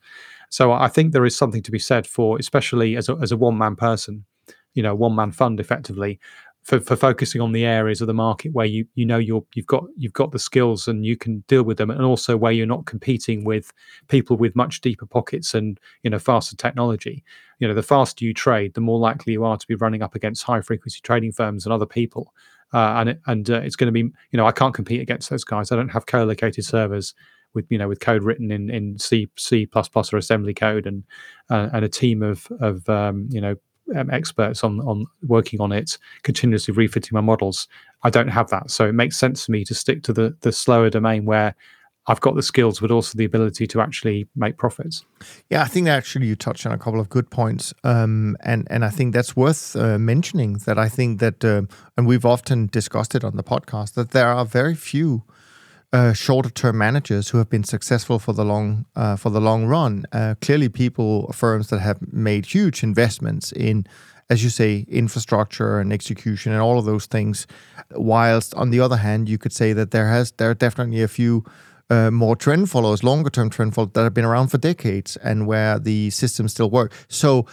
[0.50, 3.38] So I think there is something to be said for, especially as a, as a
[3.38, 4.26] one man person,
[4.74, 6.20] you know, one man fund effectively,
[6.70, 9.66] for, for focusing on the areas of the market where you you know you're you've
[9.66, 12.68] got you've got the skills and you can deal with them and also where you're
[12.68, 13.74] not competing with
[14.08, 17.24] people with much deeper pockets and you know faster technology.
[17.58, 20.14] You know the faster you trade the more likely you are to be running up
[20.14, 22.36] against high frequency trading firms and other people.
[22.72, 25.32] Uh, and it, and uh, it's going to be you know I can't compete against
[25.32, 25.72] those guys.
[25.72, 27.16] I don't have co-located servers
[27.56, 30.86] with you know with code written in in C C plus plus or assembly code
[30.86, 31.04] and
[31.50, 33.56] uh, and a team of of um, you know
[33.96, 37.68] um, experts on on working on it, continuously refitting my models.
[38.04, 40.52] I don't have that, so it makes sense for me to stick to the the
[40.52, 41.56] slower domain where
[42.08, 45.06] I've got the skills, but also the ability to actually make profits.
[45.50, 48.84] Yeah, I think actually you touched on a couple of good points, um, and and
[48.84, 50.54] I think that's worth uh, mentioning.
[50.66, 51.64] That I think that, uh,
[51.98, 55.24] and we've often discussed it on the podcast, that there are very few
[55.92, 59.66] uh, shorter term managers who have been successful for the long uh, for the long
[59.66, 60.06] run.
[60.12, 63.86] Uh, clearly, people firms that have made huge investments in,
[64.30, 67.48] as you say, infrastructure and execution and all of those things.
[67.92, 71.08] Whilst on the other hand, you could say that there has there are definitely a
[71.08, 71.44] few.
[71.92, 75.48] Uh, more trend followers, longer term trend followers that have been around for decades and
[75.48, 76.94] where the systems still work.
[77.08, 77.48] So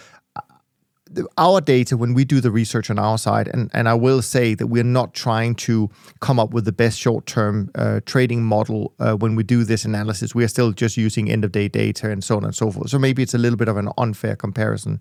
[1.38, 4.55] our data when we do the research on our side and, and i will say
[4.55, 5.88] that we're not trying to
[6.21, 10.35] come up with the best short-term uh, trading model uh, when we do this analysis.
[10.35, 12.90] We are still just using end of day data and so on and so forth.
[12.90, 15.01] So maybe it's a little bit of an unfair comparison.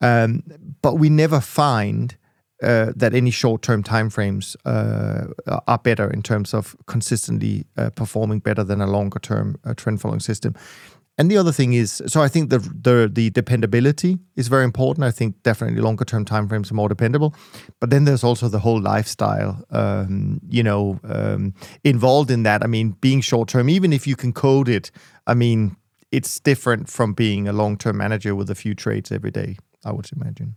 [0.00, 0.42] Um,
[0.82, 2.16] but we never find
[2.62, 5.26] uh, that any short-term timeframes uh,
[5.66, 10.54] are better in terms of consistently uh, performing better than a longer-term uh, trend-following system.
[11.16, 15.04] And the other thing is, so I think the the the dependability is very important.
[15.04, 17.34] I think definitely longer term timeframes are more dependable,
[17.80, 21.54] but then there's also the whole lifestyle, um, you know, um,
[21.84, 22.64] involved in that.
[22.64, 24.90] I mean, being short term, even if you can code it,
[25.26, 25.76] I mean,
[26.10, 29.56] it's different from being a long term manager with a few trades every day.
[29.84, 30.56] I would imagine.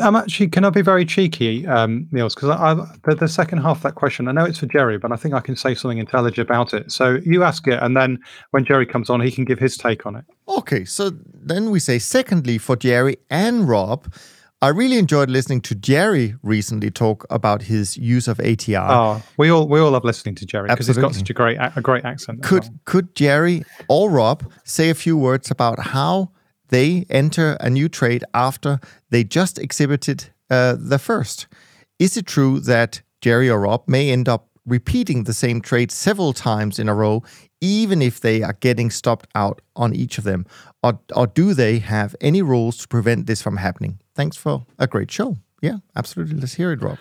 [0.00, 2.34] I'm actually can I be very cheeky, um, Niels?
[2.34, 2.74] Because I, I
[3.04, 5.34] the, the, second half of that question, I know it's for Jerry, but I think
[5.34, 6.90] I can say something intelligent about it.
[6.90, 8.18] So you ask it, and then
[8.52, 10.24] when Jerry comes on, he can give his take on it.
[10.48, 14.10] Okay, so then we say secondly for Jerry and Rob.
[14.62, 18.86] I really enjoyed listening to Jerry recently talk about his use of ATR.
[18.88, 21.58] Oh, we all we all love listening to Jerry because he's got such a great
[21.60, 22.44] a great accent.
[22.44, 22.74] Could well.
[22.84, 26.30] could Jerry or Rob say a few words about how
[26.72, 31.46] they enter a new trade after they just exhibited uh, the first?
[31.98, 36.32] Is it true that Jerry or Rob may end up repeating the same trade several
[36.32, 37.22] times in a row,
[37.60, 40.46] even if they are getting stopped out on each of them?
[40.82, 44.00] Or, or do they have any rules to prevent this from happening?
[44.16, 45.36] Thanks for a great show.
[45.60, 46.40] Yeah, absolutely.
[46.40, 46.98] Let's hear it, Rob.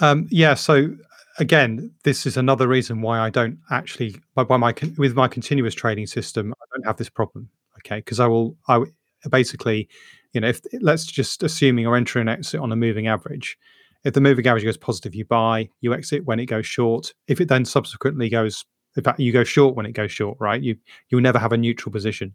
[0.00, 0.94] Um, yeah, so
[1.38, 6.06] again, this is another reason why I don't actually, by my with my continuous trading
[6.06, 7.48] system, I don't have this problem.
[7.84, 8.84] Okay, because I will, I
[9.30, 9.88] basically,
[10.32, 13.58] you know, if let's just assuming or enter and exit on a moving average,
[14.04, 17.12] if the moving average goes positive, you buy, you exit when it goes short.
[17.28, 18.64] If it then subsequently goes,
[18.96, 20.60] in fact, you go short when it goes short, right?
[20.60, 20.76] You
[21.08, 22.34] you will never have a neutral position,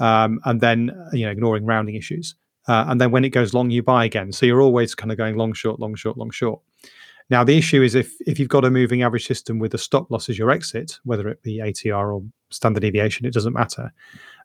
[0.00, 2.34] um, and then you know, ignoring rounding issues,
[2.68, 4.32] uh, and then when it goes long, you buy again.
[4.32, 6.60] So you're always kind of going long, short, long, short, long, short.
[7.28, 10.10] Now the issue is if if you've got a moving average system with a stop
[10.10, 13.92] loss as your exit, whether it be ATR or standard deviation, it doesn't matter.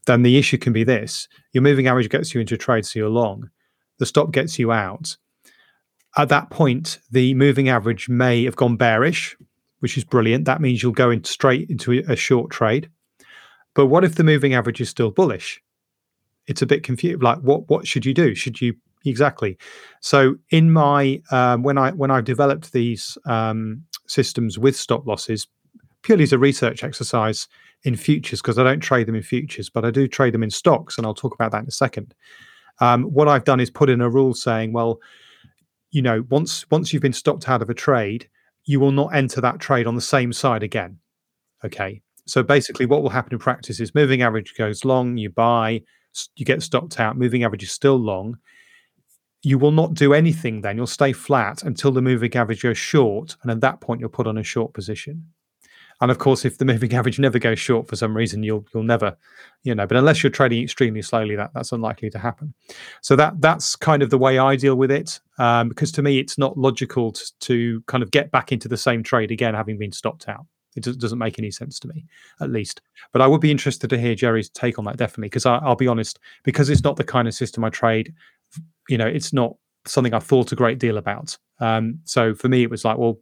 [0.08, 3.00] Then the issue can be this: your moving average gets you into a trade, so
[3.00, 3.50] you're long.
[4.00, 5.16] The stop gets you out
[6.18, 9.38] at that point, the moving average may have gone bearish,
[9.80, 10.46] which is brilliant.
[10.46, 12.90] That means you'll go in straight into a short trade.
[13.74, 15.62] But what if the moving average is still bullish?
[16.48, 17.24] It's a bit confused.
[17.24, 18.36] Like, what what should you do?
[18.36, 18.76] Should you
[19.06, 19.58] exactly?
[20.02, 25.48] So, in my um, when I when I've developed these um, systems with stop losses,
[26.02, 27.48] purely as a research exercise
[27.84, 30.52] in futures, because I don't trade them in futures, but I do trade them in
[30.52, 32.14] stocks, and I'll talk about that in a second.
[32.80, 35.00] Um, what I've done is put in a rule saying, well,
[35.92, 38.30] you know, once once you've been stopped out of a trade,
[38.66, 40.98] you will not enter that trade on the same side again.
[41.64, 42.02] Okay.
[42.26, 45.82] So basically, what will happen in practice is moving average goes long, you buy,
[46.36, 48.38] you get stopped out, moving average is still long.
[49.44, 50.78] You will not do anything then.
[50.78, 53.36] You'll stay flat until the moving average goes short.
[53.42, 55.32] And at that point, you'll put on a short position.
[56.02, 58.84] And of course, if the moving average never goes short for some reason, you'll you'll
[58.84, 59.16] never,
[59.64, 59.86] you know.
[59.86, 62.54] But unless you're trading extremely slowly, that that's unlikely to happen.
[63.02, 65.20] So that that's kind of the way I deal with it.
[65.38, 68.78] Um, because to me, it's not logical to, to kind of get back into the
[68.78, 70.46] same trade again, having been stopped out.
[70.76, 72.06] It doesn't make any sense to me,
[72.40, 72.82] at least.
[73.12, 75.88] But I would be interested to hear Jerry's take on that, definitely, because I'll be
[75.88, 78.14] honest, because it's not the kind of system I trade.
[78.92, 81.38] You know, it's not something I thought a great deal about.
[81.60, 83.18] Um, so for me, it was like, well,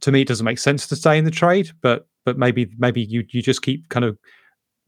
[0.00, 3.02] to me it doesn't make sense to stay in the trade but but maybe maybe
[3.02, 4.18] you you just keep kind of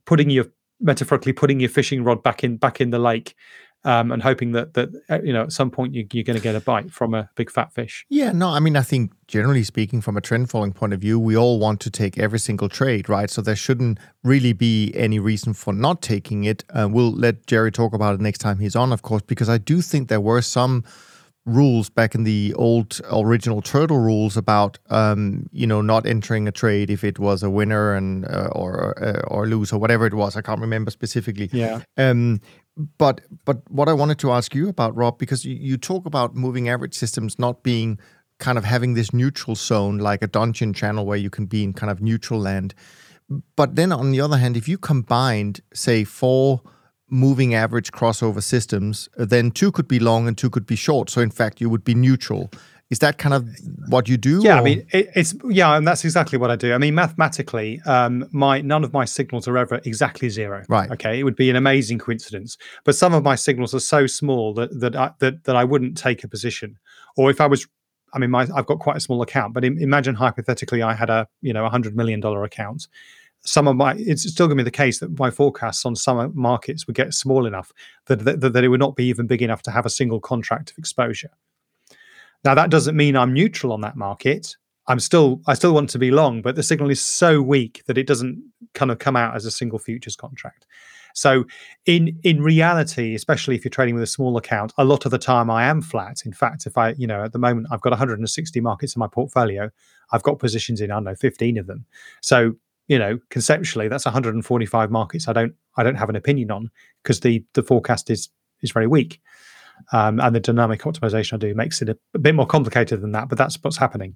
[0.06, 0.46] putting your
[0.80, 3.34] metaphorically putting your fishing rod back in back in the lake
[3.84, 6.42] um, and hoping that that uh, you know at some point you, are going to
[6.42, 8.04] get a bite from a big fat fish.
[8.08, 11.18] Yeah, no, I mean I think generally speaking, from a trend following point of view,
[11.18, 13.30] we all want to take every single trade, right?
[13.30, 16.64] So there shouldn't really be any reason for not taking it.
[16.70, 19.58] Uh, we'll let Jerry talk about it next time he's on, of course, because I
[19.58, 20.84] do think there were some
[21.44, 26.52] rules back in the old original turtle rules about um, you know not entering a
[26.52, 30.14] trade if it was a winner and uh, or uh, or lose or whatever it
[30.14, 32.40] was i can't remember specifically yeah um,
[32.98, 36.34] but but what i wanted to ask you about rob because you, you talk about
[36.34, 37.98] moving average systems not being
[38.38, 41.72] kind of having this neutral zone like a Donchian channel where you can be in
[41.72, 42.74] kind of neutral land
[43.56, 46.62] but then on the other hand if you combined say four
[47.12, 51.10] moving average crossover systems, then two could be long and two could be short.
[51.10, 52.50] So in fact, you would be neutral.
[52.92, 53.48] Is that kind of
[53.88, 54.42] what you do?
[54.44, 54.58] Yeah, or?
[54.58, 56.74] I mean, it, it's yeah, and that's exactly what I do.
[56.74, 60.62] I mean, mathematically, um, my none of my signals are ever exactly zero.
[60.68, 60.90] Right.
[60.90, 64.52] Okay, it would be an amazing coincidence, but some of my signals are so small
[64.52, 66.78] that that I, that that I wouldn't take a position,
[67.16, 67.66] or if I was.
[68.12, 71.26] I mean, my, I've got quite a small account, but imagine hypothetically I had a
[71.40, 72.88] you know a hundred million dollar account
[73.44, 76.30] some of my it's still going to be the case that my forecasts on some
[76.34, 77.72] markets would get small enough
[78.06, 80.70] that, that, that it would not be even big enough to have a single contract
[80.70, 81.30] of exposure
[82.44, 84.56] now that doesn't mean i'm neutral on that market.
[84.88, 87.98] I'm still i still want to be long but the signal is so weak that
[87.98, 88.42] it doesn't
[88.74, 90.66] kind of come out as a single futures contract.
[91.14, 91.44] So
[91.86, 95.18] in in reality especially if you're trading with a small account a lot of the
[95.18, 96.22] time i am flat.
[96.26, 99.08] In fact if i you know at the moment i've got 160 markets in my
[99.08, 99.70] portfolio
[100.10, 101.84] i've got positions in i don't know 15 of them.
[102.20, 102.54] So
[102.88, 106.70] you know conceptually that's 145 markets i don't i don't have an opinion on
[107.02, 108.28] because the the forecast is
[108.60, 109.20] is very weak
[109.92, 113.12] um, and the dynamic optimization i do makes it a, a, bit more complicated than
[113.12, 114.14] that but that's what's happening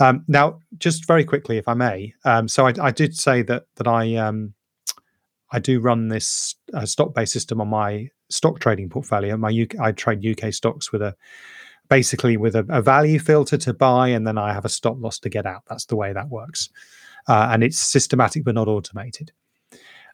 [0.00, 3.64] um, now just very quickly if i may um, so I, I, did say that
[3.76, 4.54] that i um,
[5.52, 9.36] i do run this uh, stock based system on my stock trading portfolio.
[9.36, 11.14] My UK, I trade UK stocks with a
[11.88, 15.18] basically with a, a, value filter to buy, and then I have a stop loss
[15.20, 15.62] to get out.
[15.68, 16.68] That's the way that works,
[17.28, 19.32] uh, and it's systematic but not automated.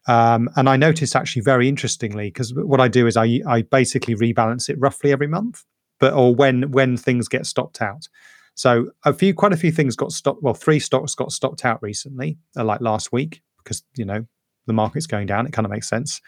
[0.09, 4.15] Um, and I noticed actually very interestingly because what I do is I I basically
[4.15, 5.65] rebalance it roughly every month,
[5.99, 8.09] but or when when things get stopped out.
[8.55, 10.43] So a few, quite a few things got stopped.
[10.43, 14.27] Well, three stocks got stopped out recently, uh, like last week, because you know
[14.67, 15.47] the market's going down.
[15.47, 16.21] It kind of makes sense.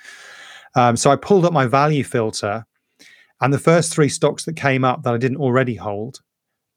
[0.74, 2.64] Um, so I pulled up my value filter,
[3.40, 6.20] and the first three stocks that came up that I didn't already hold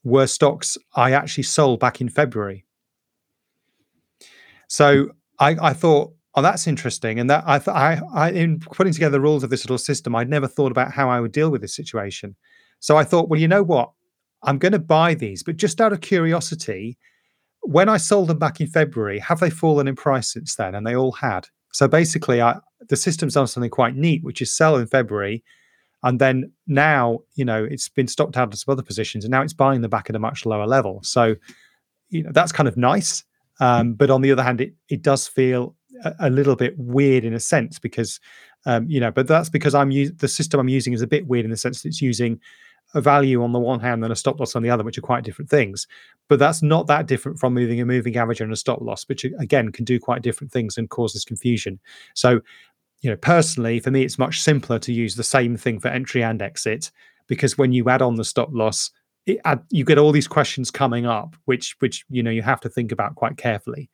[0.03, 2.65] were stocks I actually sold back in February.
[4.67, 7.19] So I, I thought, oh, that's interesting.
[7.19, 10.29] And that I, I, I, in putting together the rules of this little system, I'd
[10.29, 12.35] never thought about how I would deal with this situation.
[12.79, 13.91] So I thought, well, you know what?
[14.43, 16.97] I'm going to buy these, but just out of curiosity,
[17.61, 20.75] when I sold them back in February, have they fallen in price since then?
[20.75, 21.47] And they all had.
[21.73, 25.43] So basically, I, the system's done something quite neat, which is sell in February,
[26.03, 29.41] and then now you know it's been stopped out of some other positions, and now
[29.41, 31.01] it's buying them back at a much lower level.
[31.03, 31.35] So
[32.09, 33.23] you know that's kind of nice.
[33.59, 35.75] Um, but on the other hand, it it does feel
[36.19, 38.19] a, little bit weird in a sense because
[38.65, 41.45] um, you know, but that's because I'm the system I'm using is a bit weird
[41.45, 42.39] in the sense that it's using
[42.93, 45.01] a value on the one hand and a stop loss on the other, which are
[45.01, 45.87] quite different things.
[46.29, 49.23] But that's not that different from moving a moving average and a stop loss, which
[49.23, 51.79] again can do quite different things and causes confusion.
[52.13, 52.41] So,
[53.01, 56.23] you know, personally, for me, it's much simpler to use the same thing for entry
[56.23, 56.91] and exit
[57.27, 58.91] because when you add on the stop loss,
[59.25, 59.39] it,
[59.71, 62.91] you get all these questions coming up, which which you know you have to think
[62.91, 63.89] about quite carefully.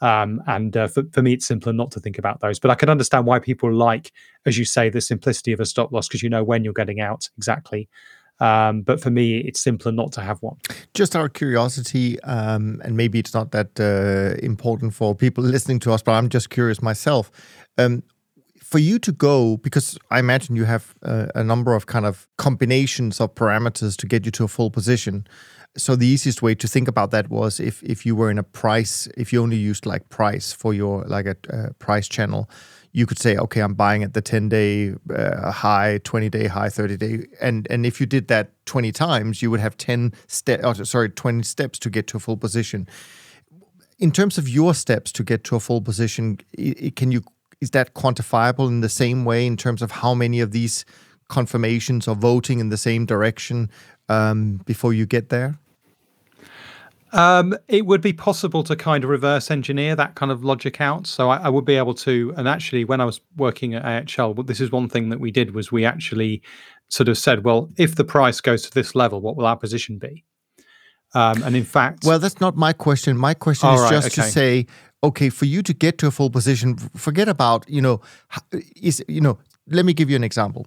[0.00, 2.58] Um, and uh, for, for me, it's simpler not to think about those.
[2.58, 4.12] But I can understand why people like,
[4.44, 7.00] as you say, the simplicity of a stop loss because you know when you're getting
[7.00, 7.88] out exactly.
[8.38, 10.56] Um, but for me, it's simpler not to have one.
[10.94, 15.78] Just out of curiosity, um, and maybe it's not that uh, important for people listening
[15.80, 17.30] to us, but I'm just curious myself.
[17.78, 18.02] Um,
[18.62, 22.26] for you to go, because I imagine you have uh, a number of kind of
[22.36, 25.26] combinations of parameters to get you to a full position.
[25.76, 28.42] So the easiest way to think about that was if if you were in a
[28.42, 32.48] price, if you only used like price for your like a, a price channel,
[32.92, 36.70] you could say, okay, I'm buying at the 10 day uh, high, 20 day high,
[36.70, 37.26] 30 day.
[37.42, 41.10] And and if you did that 20 times, you would have 10 steps, oh, sorry,
[41.10, 42.88] 20 steps to get to a full position.
[43.98, 46.38] In terms of your steps to get to a full position,
[46.96, 47.22] can you
[47.60, 50.84] is that quantifiable in the same way in terms of how many of these
[51.28, 53.70] confirmations are voting in the same direction
[54.08, 55.58] um, before you get there?
[57.12, 61.06] Um, it would be possible to kind of reverse engineer that kind of logic out.
[61.06, 64.34] So I, I, would be able to, and actually, when I was working at AHL,
[64.34, 66.42] this is one thing that we did was we actually
[66.88, 69.98] sort of said, well, if the price goes to this level, what will our position
[69.98, 70.24] be?
[71.14, 73.16] Um, and in fact, well, that's not my question.
[73.16, 74.22] My question is right, just okay.
[74.22, 74.66] to say,
[75.04, 78.00] okay, for you to get to a full position, forget about you know,
[78.82, 79.38] is you know.
[79.68, 80.66] Let me give you an example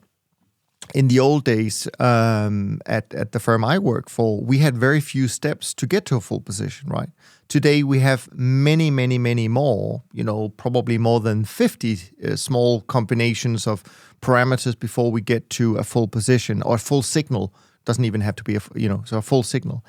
[0.93, 4.99] in the old days um, at, at the firm I work for, we had very
[4.99, 7.09] few steps to get to a full position, right?
[7.47, 12.81] Today we have many, many, many more, you know, probably more than 50 uh, small
[12.81, 13.83] combinations of
[14.21, 17.53] parameters before we get to a full position or a full signal.
[17.85, 19.83] Doesn't even have to be a, you know, so a full signal.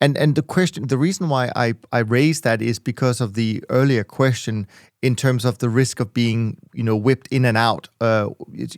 [0.00, 3.62] And and the question, the reason why I I raise that is because of the
[3.68, 4.66] earlier question
[5.02, 7.88] in terms of the risk of being you know whipped in and out.
[8.00, 8.28] Uh,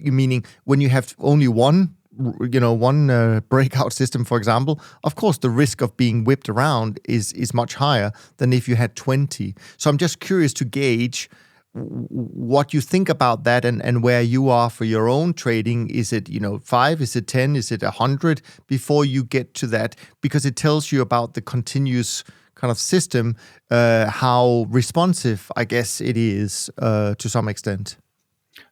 [0.02, 1.94] meaning when you have only one
[2.40, 6.48] you know one uh, breakout system for example of course the risk of being whipped
[6.48, 10.64] around is is much higher than if you had 20 so i'm just curious to
[10.64, 11.30] gauge
[11.72, 15.88] what you think about that and, and where you are for your own trading.
[15.88, 17.00] Is it you know five?
[17.00, 20.90] Is it 10 is it a 100 before you get to that because it tells
[20.90, 22.24] you about the continuous
[22.60, 23.36] kind of system
[23.70, 27.96] uh, how responsive i guess it is uh, to some extent.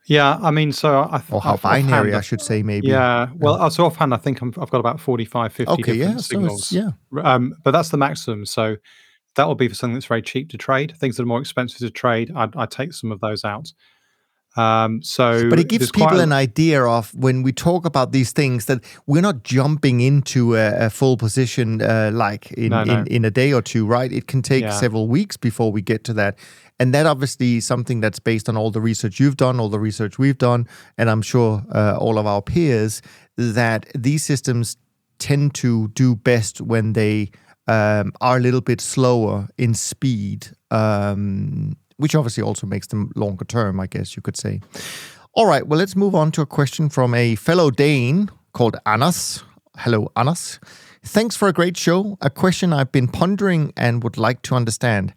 [0.07, 2.89] Yeah i mean so i or how binary i should say maybe.
[2.89, 3.69] Yeah well yeah.
[3.69, 6.67] so offhand i think i have got about 45 50 okay, different yeah, signals.
[6.69, 6.91] so yeah
[7.23, 8.77] um, but that's the maximum so
[9.39, 10.95] that will be for something that's very cheap to trade.
[10.99, 13.73] Things that are more expensive to trade, I'd, I'd take some of those out.
[14.57, 18.33] Um, so, but it gives people a, an idea of when we talk about these
[18.33, 22.99] things that we're not jumping into a, a full position uh, like in, no, no.
[22.99, 24.13] in, in a day or two, right?
[24.13, 24.71] It can take yeah.
[24.71, 26.37] several weeks before we get to that.
[26.81, 29.79] And that obviously is something that's based on all the research you've done, all the
[29.79, 30.67] research we've done,
[30.97, 33.03] and I'm sure uh, all of our peers
[33.37, 34.77] that these systems
[35.19, 37.31] tend to do best when they
[37.69, 43.45] um, are a little bit slower in speed, um, which obviously also makes them longer
[43.45, 44.61] term, I guess you could say.
[45.35, 49.45] All right, well, let's move on to a question from a fellow Dane called Anders.
[49.77, 50.59] Hello, Anders.
[51.05, 52.19] Thanks for a great show.
[52.21, 55.15] A question I've been pondering and would like to understand.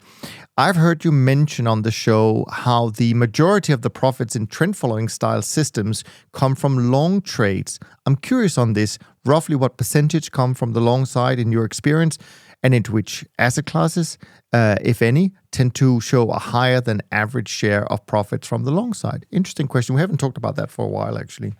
[0.58, 4.78] I've heard you mention on the show how the majority of the profits in trend
[4.78, 7.80] following style systems come from long trades.
[8.06, 9.00] I'm curious on this.
[9.26, 12.18] Roughly what percentage come from the long side in your experience,
[12.64, 14.18] and into which asset classes,
[14.54, 18.72] uh, if any, tend to show a higher than average share of profits from the
[18.72, 19.26] long side?
[19.32, 19.96] Interesting question.
[19.96, 21.54] We haven't talked about that for a while, actually.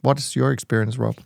[0.00, 1.16] What is your experience, Rob?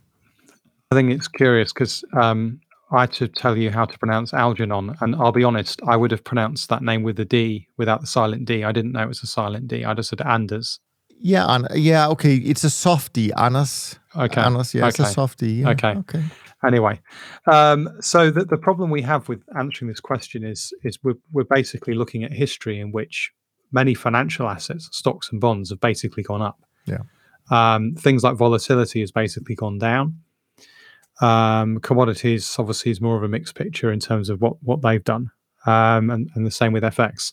[0.90, 2.60] I think it's curious because um,
[2.92, 6.10] I had to tell you how to pronounce Algernon, and I'll be honest, I would
[6.10, 8.62] have pronounced that name with a D without the silent D.
[8.62, 9.84] I didn't know it was a silent D.
[9.84, 10.78] I just said Anders.
[11.18, 12.36] Yeah, yeah, okay.
[12.36, 13.98] It's a soft D, Anders.
[14.16, 14.40] Okay.
[14.40, 15.46] Anders, yeah, it's a.
[15.46, 15.70] Yeah.
[15.70, 15.90] Okay.
[15.90, 16.22] Okay.
[16.64, 17.00] Anyway,
[17.46, 21.44] um, so the, the problem we have with answering this question is is we're, we're
[21.44, 23.32] basically looking at history in which
[23.72, 26.60] many financial assets, stocks and bonds, have basically gone up.
[26.86, 27.00] Yeah.
[27.50, 30.20] Um, things like volatility has basically gone down.
[31.20, 35.04] Um, commodities obviously is more of a mixed picture in terms of what what they've
[35.04, 35.30] done,
[35.66, 37.32] um, and, and the same with FX.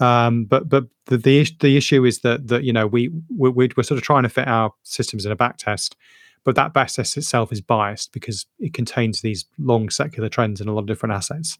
[0.00, 3.82] Um, but but the, the the issue is that that you know we we're, we're
[3.82, 5.96] sort of trying to fit our systems in a back test,
[6.44, 10.68] but that back test itself is biased because it contains these long secular trends in
[10.68, 11.58] a lot of different assets.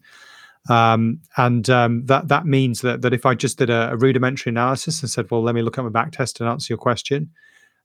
[0.69, 4.49] Um, and um, that that means that that if I just did a, a, rudimentary
[4.49, 7.29] analysis and said, well, let me look at my back test and answer your question,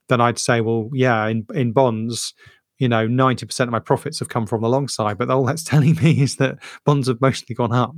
[0.09, 2.33] then I'd say, well, yeah, in in bonds,
[2.79, 5.19] you know, 90% of my profits have come from the long side.
[5.19, 7.95] But all that's telling me is that bonds have mostly gone up.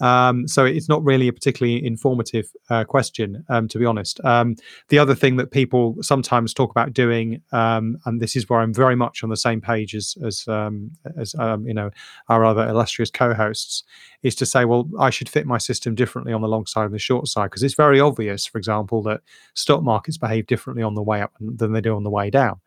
[0.00, 4.20] Um, so it's not really a particularly informative uh, question, um, to be honest.
[4.24, 4.56] Um,
[4.88, 8.72] the other thing that people sometimes talk about doing, um, and this is where I'm
[8.72, 11.90] very much on the same page as as, um, as um, you know
[12.28, 13.82] our other illustrious co-hosts,
[14.22, 16.94] is to say, well, I should fit my system differently on the long side and
[16.94, 19.20] the short side because it's very obvious, for example, that
[19.54, 22.60] stock markets behave differently on the way up than they do on the way down.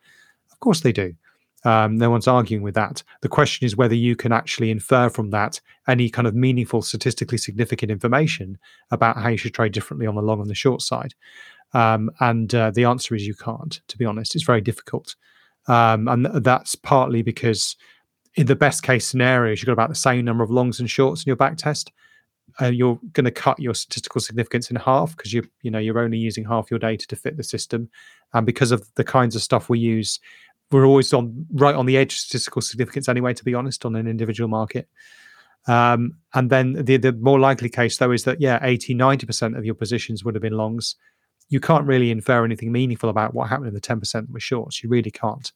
[0.52, 1.16] Of course they do.
[1.64, 3.04] Um, no one's arguing with that.
[3.22, 7.38] The question is whether you can actually infer from that any kind of meaningful, statistically
[7.38, 8.58] significant information
[8.90, 11.14] about how you should trade differently on the long and the short side.
[11.74, 14.36] Um, and uh, the answer is you can't, to be honest.
[14.36, 15.16] It's very difficult.
[15.68, 17.76] Um, and th- that's partly because
[18.36, 21.24] in the best case scenarios, you've got about the same number of longs and shorts
[21.24, 21.92] in your back test.
[22.60, 26.00] Uh, you're going to cut your statistical significance in half because you you know you're
[26.00, 27.90] only using half your data to fit the system,
[28.34, 30.20] and because of the kinds of stuff we use,
[30.72, 33.96] we're always on right on the edge of statistical significance anyway, to be honest, on
[33.96, 34.88] an individual market.
[35.68, 39.66] Um, and then the the more likely case though is that yeah, 80, 90% of
[39.66, 40.96] your positions would have been longs.
[41.50, 44.82] You can't really infer anything meaningful about what happened in the 10% that were shorts.
[44.82, 45.52] You really can't.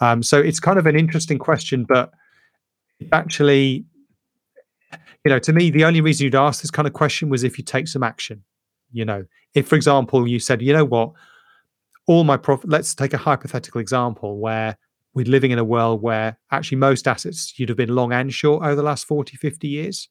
[0.00, 2.12] Um, so it's kind of an interesting question, but
[3.12, 3.84] actually,
[5.24, 7.58] you know, to me, the only reason you'd ask this kind of question was if
[7.58, 8.44] you take some action.
[8.92, 9.24] You know,
[9.54, 11.12] if for example you said, you know what,
[12.06, 12.70] all my profit.
[12.70, 14.76] Let's take a hypothetical example where
[15.14, 18.64] we're living in a world where actually most assets you'd have been long and short
[18.64, 20.08] over the last 40, 50 years.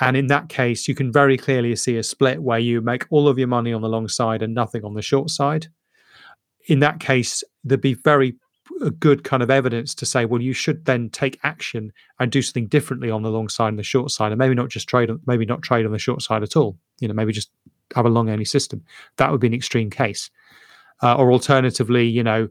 [0.00, 3.28] And in that case, you can very clearly see a split where you make all
[3.28, 5.68] of your money on the long side and nothing on the short side.
[6.66, 8.36] In that case, there'd be very
[8.98, 12.66] good kind of evidence to say, well, you should then take action and do something
[12.66, 15.20] differently on the long side and the short side, and maybe not just trade on,
[15.26, 16.76] maybe not trade on the short side at all.
[16.98, 17.50] You know, maybe just
[17.94, 18.82] have a long only system.
[19.16, 20.30] That would be an extreme case.
[21.04, 22.48] Uh, or alternatively, you know,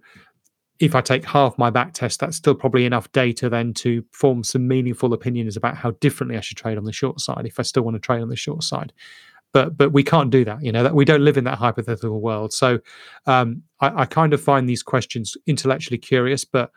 [0.80, 4.44] if I take half my back test, that's still probably enough data then to form
[4.44, 7.64] some meaningful opinions about how differently I should trade on the short side if I
[7.64, 8.94] still want to trade on the short side.
[9.54, 10.84] But but we can't do that, you know.
[10.84, 12.54] That we don't live in that hypothetical world.
[12.54, 12.80] So
[13.26, 16.72] um, I, I kind of find these questions intellectually curious, but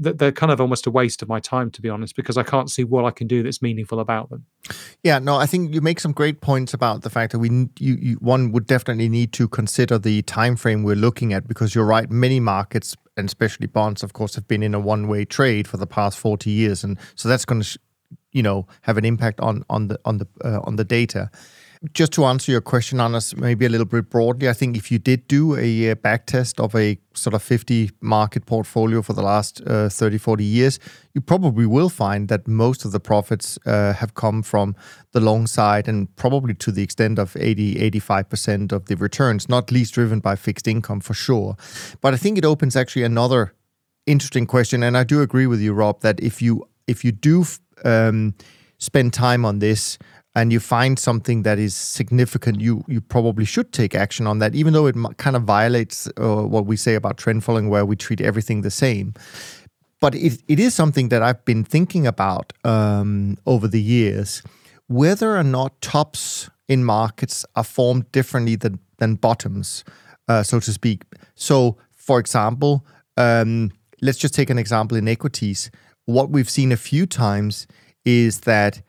[0.00, 2.70] they're kind of almost a waste of my time to be honest because i can't
[2.70, 4.44] see what i can do that's meaningful about them.
[5.02, 7.96] Yeah no i think you make some great points about the fact that we you,
[8.00, 11.84] you, one would definitely need to consider the time frame we're looking at because you're
[11.84, 15.66] right many markets and especially bonds of course have been in a one way trade
[15.66, 17.78] for the past 40 years and so that's going to
[18.32, 21.30] you know have an impact on on the on the uh, on the data
[21.92, 24.98] just to answer your question, Anders, maybe a little bit broadly, I think if you
[24.98, 29.60] did do a back test of a sort of 50 market portfolio for the last
[29.66, 30.80] uh, 30, 40 years,
[31.14, 34.74] you probably will find that most of the profits uh, have come from
[35.12, 39.70] the long side and probably to the extent of 80, 85% of the returns, not
[39.70, 41.56] least driven by fixed income for sure.
[42.00, 43.54] But I think it opens actually another
[44.06, 44.82] interesting question.
[44.82, 47.44] And I do agree with you, Rob, that if you if you do
[47.84, 48.34] um,
[48.78, 49.98] spend time on this,
[50.34, 54.54] and you find something that is significant, you you probably should take action on that,
[54.54, 57.96] even though it kind of violates uh, what we say about trend following, where we
[57.96, 59.14] treat everything the same.
[60.00, 64.42] But it, it is something that I've been thinking about um, over the years,
[64.86, 69.84] whether or not tops in markets are formed differently than than bottoms,
[70.28, 71.02] uh, so to speak.
[71.34, 75.70] So, for example, um, let's just take an example in equities
[76.08, 77.66] what we've seen a few times
[78.02, 78.80] is that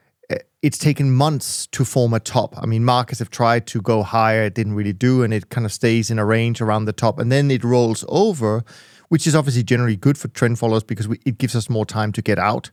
[0.61, 2.53] it's taken months to form a top.
[2.57, 5.65] I mean, markets have tried to go higher, it didn't really do, and it kind
[5.65, 8.63] of stays in a range around the top, and then it rolls over,
[9.07, 12.11] which is obviously generally good for trend followers because we, it gives us more time
[12.11, 12.69] to get out.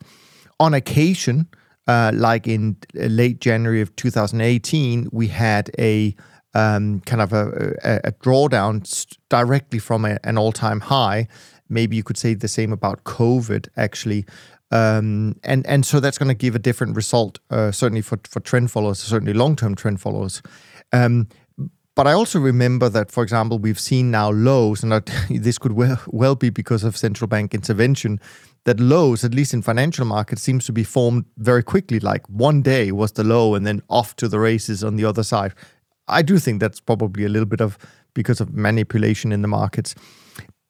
[0.59, 1.47] On occasion,
[1.87, 6.17] uh, like in uh, late January of 2018, we had a
[6.55, 11.29] um, kind of a, a, a drawdown directly from a, an all time high.
[11.69, 14.25] Maybe you could say the same about COVID, actually.
[14.71, 18.41] Um, and and so that's going to give a different result, uh, certainly for for
[18.41, 20.43] trend followers, certainly long term trend followers.
[20.93, 21.29] Um,
[21.95, 24.93] but I also remember that, for example, we've seen now lows, and
[25.31, 28.21] this could well, well be because of central bank intervention,
[28.65, 31.99] that lows, at least in financial markets, seems to be formed very quickly.
[31.99, 35.23] Like one day was the low, and then off to the races on the other
[35.23, 35.55] side.
[36.09, 37.79] I do think that's probably a little bit of
[38.15, 39.95] because of manipulation in the markets.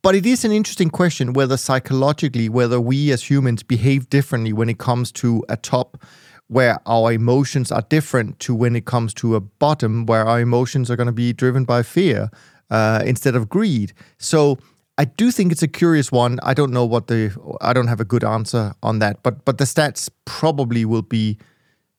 [0.07, 4.69] But it is an interesting question whether psychologically, whether we as humans behave differently when
[4.69, 6.01] it comes to a top
[6.47, 10.93] where our emotions are different to when it comes to a bottom where our emotions
[10.93, 12.31] are going to be driven by fear
[12.71, 13.93] uh, instead of greed.
[14.17, 14.59] So
[14.97, 16.39] I do think it's a curious one.
[16.45, 19.59] I don't know what the I don't have a good answer on that, but but
[19.59, 21.37] the stats probably will be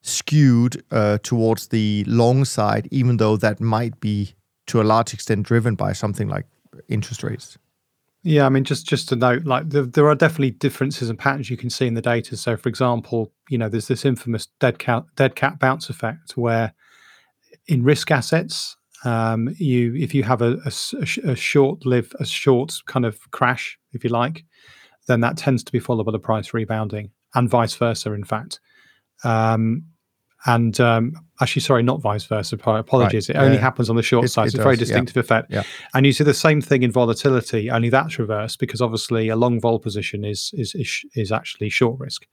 [0.00, 4.34] skewed uh, towards the long side, even though that might be
[4.68, 6.46] to a large extent driven by something like
[6.88, 7.58] interest rates.
[8.24, 11.50] Yeah, I mean, just just to note, like the, there are definitely differences and patterns
[11.50, 12.36] you can see in the data.
[12.36, 16.74] So, for example, you know, there's this infamous dead cat dead cat bounce effect where
[17.68, 22.74] in risk assets, um, you if you have a, a, a short live a short
[22.86, 24.44] kind of crash, if you like,
[25.06, 28.12] then that tends to be followed by the price rebounding, and vice versa.
[28.12, 28.58] In fact,
[29.22, 29.84] um,
[30.46, 32.56] and um, actually, sorry, not vice versa.
[32.56, 33.28] Apologies.
[33.28, 33.36] Right.
[33.36, 33.62] It only yeah.
[33.62, 34.46] happens on the short it, side.
[34.46, 35.20] It's a very distinctive yeah.
[35.20, 35.50] effect.
[35.50, 35.62] Yeah.
[35.94, 39.60] And you see the same thing in volatility, only that's reversed because obviously a long
[39.60, 42.26] vol position is is is, is actually short risk.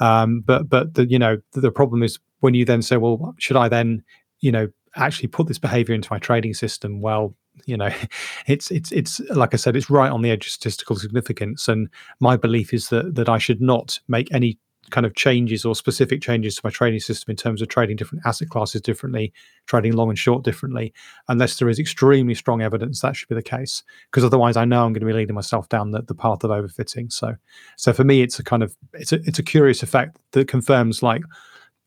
[0.00, 3.34] Um, but but the you know the, the problem is when you then say, well,
[3.38, 4.02] should I then
[4.40, 7.00] you know actually put this behavior into my trading system?
[7.00, 7.90] Well, you know
[8.46, 11.88] it's it's it's like i said it's right on the edge of statistical significance and
[12.18, 14.58] my belief is that that i should not make any
[14.90, 18.24] kind of changes or specific changes to my trading system in terms of trading different
[18.26, 19.32] asset classes differently,
[19.66, 20.92] trading long and short differently,
[21.28, 23.82] unless there is extremely strong evidence that should be the case.
[24.10, 26.50] Because otherwise, I know I'm going to be leading myself down the, the path of
[26.50, 27.12] overfitting.
[27.12, 27.36] So,
[27.76, 31.02] so for me, it's a kind of it's a it's a curious effect that confirms
[31.02, 31.22] like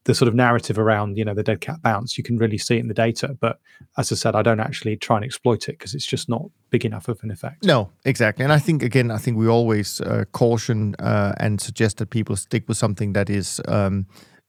[0.06, 2.78] the sort of narrative around you know the dead cat bounce you can really see
[2.78, 3.36] it in the data.
[3.40, 3.60] But
[3.98, 6.86] as i said i don't actually try and exploit it because it's just not big
[6.86, 7.64] enough of an effect.
[7.64, 8.44] No exactly.
[8.44, 12.36] And i think again i think we always uh, caution uh, and suggest that people
[12.36, 14.06] stick with something that is um,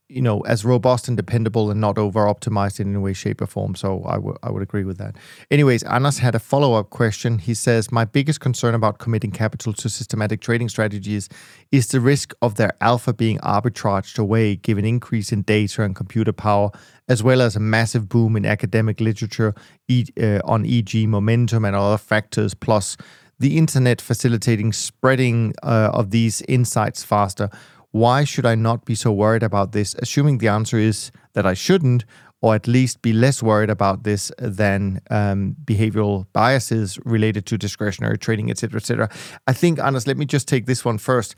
[0.09, 3.47] you know, as robust and dependable and not over optimized in any way, shape, or
[3.47, 3.75] form.
[3.75, 5.17] So I, w- I would agree with that.
[5.51, 7.39] Anyways, Anders had a follow up question.
[7.39, 11.29] He says, My biggest concern about committing capital to systematic trading strategies
[11.73, 16.33] is the risk of their alpha being arbitraged away given increase in data and computer
[16.33, 16.71] power,
[17.09, 19.55] as well as a massive boom in academic literature
[19.89, 22.97] e- uh, on e.g., momentum and other factors, plus
[23.39, 27.51] the internet facilitating spreading uh, of these insights faster.
[27.97, 29.95] Why should I not be so worried about this?
[30.01, 32.05] Assuming the answer is that I shouldn't,
[32.43, 38.19] or at least be less worried about this than um, behavioral biases related to discretionary
[38.19, 39.09] trading, etc., etc.
[39.47, 41.37] I think, Anders, let me just take this one first,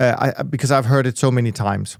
[0.00, 1.98] uh, I, because I've heard it so many times.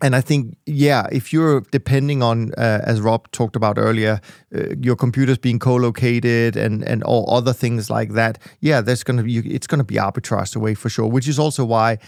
[0.00, 4.20] And I think, yeah, if you're depending on, uh, as Rob talked about earlier,
[4.54, 9.22] uh, your computers being co-located and and all other things like that, yeah, there's gonna
[9.22, 11.06] be it's gonna be arbitraged away for sure.
[11.06, 11.98] Which is also why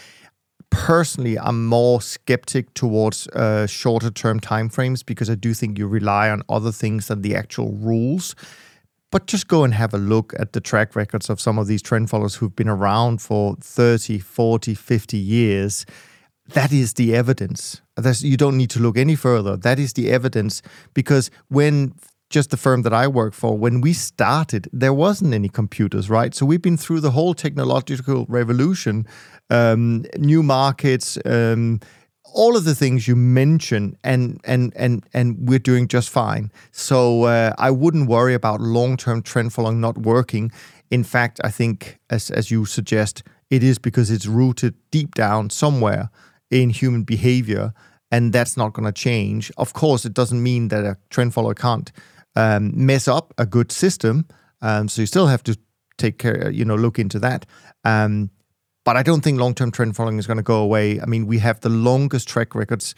[0.71, 6.31] personally i'm more skeptic towards uh, shorter term timeframes because i do think you rely
[6.31, 8.35] on other things than the actual rules.
[9.11, 11.83] But just go and have a look at the track records of some of these
[11.83, 15.85] trend followers who've been around for 30 40 50 years.
[16.53, 17.81] That is the evidence.
[18.21, 19.57] You don't need to look any further.
[19.57, 20.63] That is the evidence
[20.95, 21.95] because when
[22.31, 26.35] just the firm that I work for, when we started, there wasn't any computers, right?
[26.35, 29.07] So we've been through the whole technological revolution,
[29.51, 31.81] um, new markets, um,
[32.33, 36.53] all of the things you mentioned, and and and and we're doing just fine.
[36.71, 40.53] So uh, I wouldn't worry about long-term trend following not working.
[40.91, 45.51] In fact, I think, as as you suggest, it is because it's rooted deep down
[45.51, 46.11] somewhere
[46.51, 47.73] in human behavior
[48.13, 49.53] and that's not going to change.
[49.57, 51.93] Of course, it doesn't mean that a trend follower can't
[52.37, 54.27] um, mess up a good system.
[54.63, 55.59] Um, so you still have to
[55.99, 57.47] take care, you know, look into that.
[57.85, 58.31] Um,
[58.85, 61.01] but I don't think long term trend following is going to go away.
[61.01, 62.95] I mean, we have the longest track records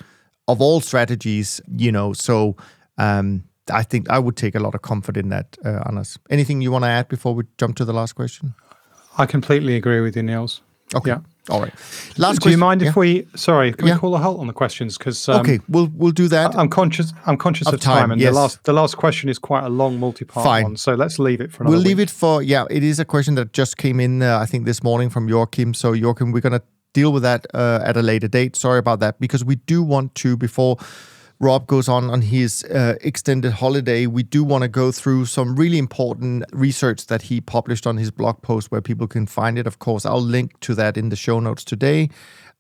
[0.49, 2.57] of all strategies, you know, so
[2.99, 6.19] um, I think I would take a lot of comfort in that, uh, Anders.
[6.31, 8.55] Anything you want to add before we jump to the last question?
[9.19, 10.63] I completely agree with you, Niels.
[10.95, 11.11] Okay.
[11.11, 11.21] Yeah.
[11.51, 11.75] All right.
[12.19, 12.51] Last do question.
[12.53, 12.91] you mind yeah.
[12.91, 13.27] if we?
[13.35, 13.95] Sorry, can Yeah.
[13.95, 14.97] we call a halt on the questions?
[14.97, 16.55] Because um, okay, we'll we'll do that.
[16.57, 17.13] I'm conscious.
[17.27, 18.31] I'm conscious Of of, time, time, and yes.
[18.33, 20.63] the last the last question is quite a long multi-part Fine.
[20.63, 20.77] one.
[20.77, 21.75] So let's leave it for another.
[21.77, 22.09] We'll leave week.
[22.09, 22.65] it for yeah.
[22.71, 25.75] It is a question that just came in, uh, I think, this morning from Joachim.
[25.75, 26.63] So Joachim, we're gonna
[26.95, 28.55] deal with that uh, at a later date.
[28.55, 30.77] Sorry about that, because we do want to before
[31.43, 34.07] Rob goes on on his uh, extended holiday.
[34.07, 38.13] We do want to go through some really important research that he published on his
[38.13, 39.67] blog post, where people can find it.
[39.67, 42.11] Of course, I'll link to that in the show notes today.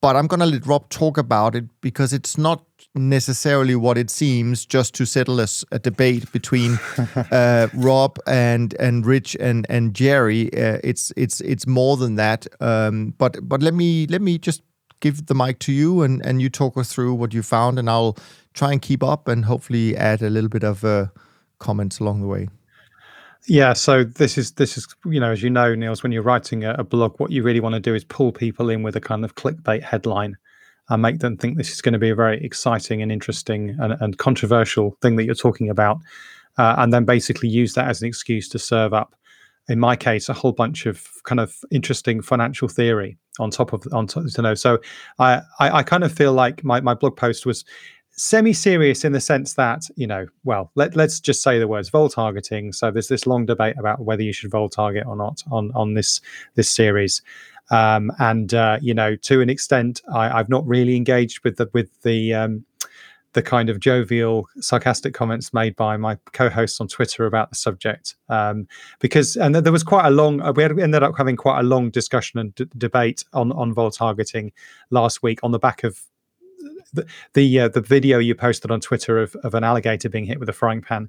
[0.01, 2.65] But I'm gonna let Rob talk about it because it's not
[2.97, 6.81] necessarily what it seems just to settle a debate between
[7.31, 10.53] uh, Rob and and Rich and and Jerry.
[10.53, 12.49] Uh, it's it's it's more than that.
[12.61, 14.63] Um, but but let me let me just
[14.99, 17.89] give the mic to you and and you talk us through what you found, and
[17.89, 18.17] I'll
[18.55, 21.07] try and keep up and hopefully add a little bit of uh,
[21.59, 22.49] comments along the way.
[23.49, 26.65] Yeah, so this is this is you know as you know, Niels, when you're writing
[26.65, 29.01] a, a blog, what you really want to do is pull people in with a
[29.01, 30.37] kind of clickbait headline
[30.89, 33.95] and make them think this is going to be a very exciting and interesting and,
[34.01, 35.99] and controversial thing that you're talking about,
[36.59, 39.15] uh, and then basically use that as an excuse to serve up,
[39.69, 43.85] in my case, a whole bunch of kind of interesting financial theory on top of
[43.93, 44.55] on top, you know.
[44.55, 44.79] So
[45.19, 47.65] I, I I kind of feel like my my blog post was
[48.15, 52.09] semi-serious in the sense that you know well let, let's just say the words vol
[52.09, 52.73] targeting.
[52.73, 55.95] So there's this long debate about whether you should vol target or not on on
[55.95, 56.21] this
[56.55, 57.23] this series.
[57.71, 61.71] Um and uh you know to an extent i i've not really engaged with the
[61.73, 62.65] with the um
[63.35, 68.17] the kind of jovial sarcastic comments made by my co-hosts on twitter about the subject.
[68.29, 68.67] Um
[68.99, 71.63] because and there was quite a long uh, we had, ended up having quite a
[71.63, 74.53] long discussion and d- debate on on vol targeting
[74.91, 76.03] last week on the back of
[76.93, 80.41] the the, uh, the video you posted on Twitter of, of an alligator being hit
[80.41, 81.09] with a frying pan.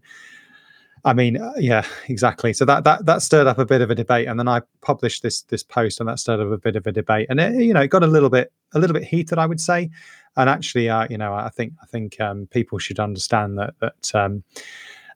[1.06, 2.54] I mean, uh, yeah, exactly.
[2.54, 5.22] So that that that stirred up a bit of a debate, and then I published
[5.22, 7.74] this this post, and that stirred up a bit of a debate, and it, you
[7.74, 9.90] know, it got a little bit a little bit heated, I would say.
[10.36, 14.16] And actually, uh, you know, I think I think um, people should understand that that.
[14.16, 14.44] Um,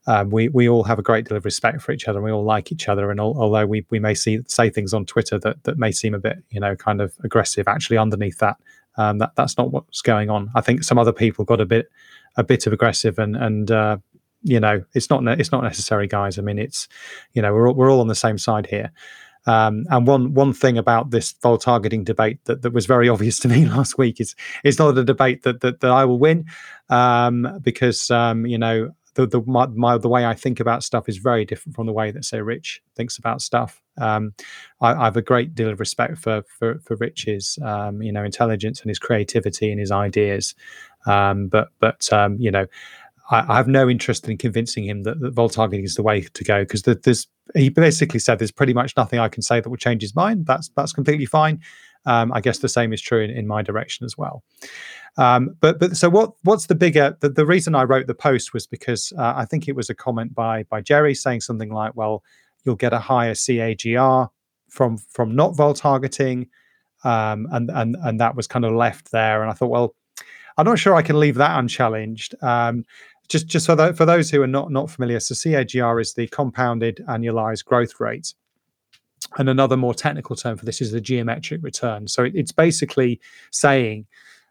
[0.10, 2.32] um, we we all have a great deal of respect for each other, and we
[2.32, 3.12] all like each other.
[3.12, 6.14] And al- although we we may see say things on Twitter that that may seem
[6.14, 8.56] a bit you know kind of aggressive, actually underneath that
[8.98, 10.50] um, that that's not what's going on.
[10.56, 11.90] I think some other people got a bit
[12.36, 13.98] a bit of aggressive and and uh,
[14.44, 16.38] you know it's not it's not necessary, guys.
[16.38, 16.88] I mean it's
[17.34, 18.92] you know we're all, we're all on the same side here.
[19.46, 23.40] Um, and one one thing about this vol targeting debate that, that was very obvious
[23.40, 26.46] to me last week is it's not a debate that that, that I will win
[26.90, 31.10] um, because um, you know the the my, my the way I think about stuff
[31.10, 33.82] is very different from the way that say Rich thinks about stuff.
[33.98, 34.34] Um,
[34.80, 38.24] I, I have a great deal of respect for for, for Rich's um, you know
[38.24, 40.54] intelligence and his creativity and his ideas,
[41.06, 42.68] um, but but um, you know.
[43.30, 46.44] I, have no interest in convincing him that, that vol targeting is the way to
[46.46, 49.70] go because the, there's he basically said there's pretty much nothing I can say that
[49.70, 50.46] will change his mind.
[50.46, 51.60] That's that's completely fine.
[52.08, 54.44] Um, I guess the same is true in, in my direction as well.
[55.18, 58.54] Um, but but so what what's the bigger the, the reason I wrote the post
[58.54, 61.96] was because uh, I think it was a comment by by Jerry saying something like,
[61.96, 62.24] well,
[62.64, 64.30] you'll get a higher CAGR
[64.70, 66.48] from from not vol targeting,
[67.04, 69.42] um, and and and that was kind of left there.
[69.42, 69.96] And I thought, well,
[70.58, 72.36] I'm not sure I can leave that unchallenged.
[72.44, 72.86] Um,
[73.28, 77.04] just just for, for those who are not not familiar, so CAGR is the compounded
[77.08, 78.34] annualized growth rate.
[79.38, 82.08] And another more technical term for this is the geometric return.
[82.08, 83.22] So it, it's basically
[83.52, 84.08] saying,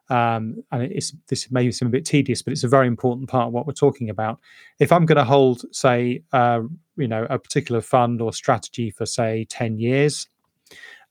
[0.08, 3.48] um, and it's this may seem a bit tedious, but it's a very important part
[3.48, 4.38] of what we're talking about.
[4.78, 6.60] If I'm going to hold, say, uh,
[6.96, 10.28] you know, a particular fund or strategy for say 10 years,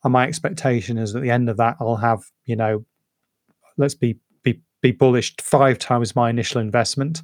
[0.03, 2.85] and my expectation is at the end of that, I'll have, you know,
[3.77, 7.21] let's be be be bullish five times my initial investment.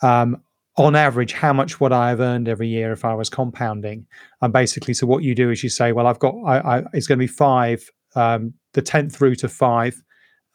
[0.00, 0.42] Um,
[0.78, 4.06] on average, how much would I have earned every year if I was compounding?
[4.40, 7.06] And basically, so what you do is you say, well, I've got, I, I it's
[7.08, 10.00] going to be five, um, the tenth root of five,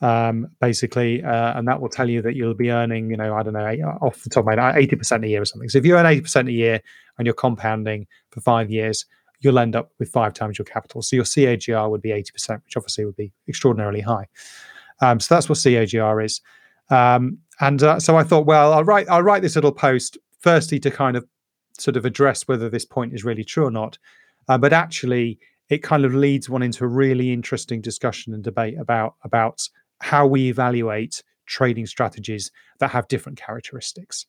[0.01, 3.43] um, basically, uh, and that will tell you that you'll be earning, you know, I
[3.43, 5.69] don't know, eight- off the top of my head, eighty percent a year or something.
[5.69, 6.81] So if you earn eighty percent a year
[7.17, 9.05] and you're compounding for five years,
[9.41, 11.01] you'll end up with five times your capital.
[11.01, 14.27] So your CAGR would be eighty percent, which obviously would be extraordinarily high.
[15.01, 16.41] Um, so that's what CAGR is.
[16.89, 20.79] Um, and uh, so I thought, well, I'll write I'll write this little post firstly
[20.79, 21.25] to kind of
[21.77, 23.97] sort of address whether this point is really true or not,
[24.47, 25.39] uh, but actually
[25.69, 29.67] it kind of leads one into a really interesting discussion and debate about about
[30.01, 34.25] how we evaluate trading strategies that have different characteristics.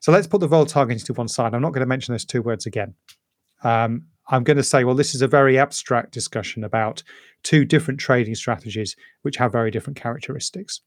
[0.00, 1.54] So let's put the vol targeting to one side.
[1.54, 2.94] I'm not going to mention those two words again.
[3.62, 7.02] Um, I'm going to say, well, this is a very abstract discussion about
[7.42, 10.80] two different trading strategies which have very different characteristics.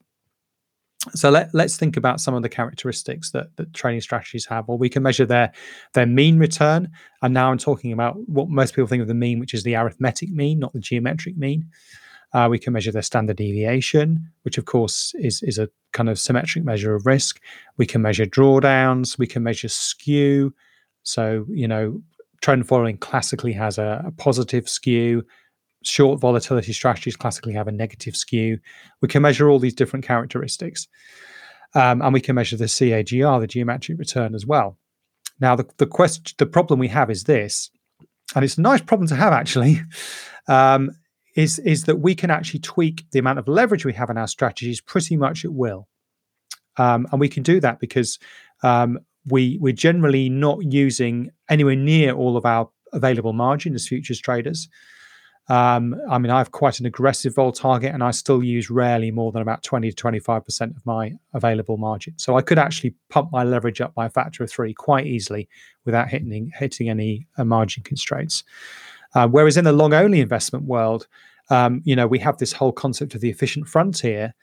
[1.13, 4.67] So let, let's think about some of the characteristics that, that trading strategies have.
[4.67, 5.51] Well, we can measure their
[5.93, 6.91] their mean return.
[7.21, 9.75] And now I'm talking about what most people think of the mean, which is the
[9.75, 11.69] arithmetic mean, not the geometric mean.
[12.33, 16.19] Uh, we can measure their standard deviation, which of course is is a kind of
[16.19, 17.39] symmetric measure of risk.
[17.77, 19.17] We can measure drawdowns.
[19.17, 20.53] We can measure skew.
[21.03, 22.01] So you know,
[22.41, 25.23] trend following classically has a, a positive skew.
[25.87, 28.59] Short volatility strategies classically have a negative skew.
[29.01, 30.87] We can measure all these different characteristics.
[31.75, 34.77] Um, and we can measure the CAGR, the geometric return as well.
[35.39, 37.69] Now, the, the question, the problem we have is this,
[38.35, 39.81] and it's a nice problem to have actually,
[40.47, 40.91] um,
[41.35, 44.27] is, is that we can actually tweak the amount of leverage we have in our
[44.27, 45.87] strategies pretty much at will.
[46.77, 48.17] Um, and we can do that because
[48.63, 54.19] um, we, we're generally not using anywhere near all of our available margin as futures
[54.19, 54.69] traders.
[55.49, 59.11] Um, I mean, I have quite an aggressive vol target, and I still use rarely
[59.11, 62.13] more than about 20 to 25% of my available margin.
[62.17, 65.47] So I could actually pump my leverage up by a factor of three quite easily
[65.85, 68.43] without hitting hitting any uh, margin constraints.
[69.15, 71.07] Uh, whereas in the long only investment world,
[71.49, 74.33] um, you know, we have this whole concept of the efficient frontier,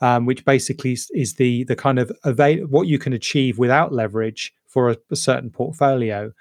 [0.00, 3.92] um, which basically is, is, the the kind of avail- what you can achieve without
[3.92, 6.32] leverage for a, a certain portfolio.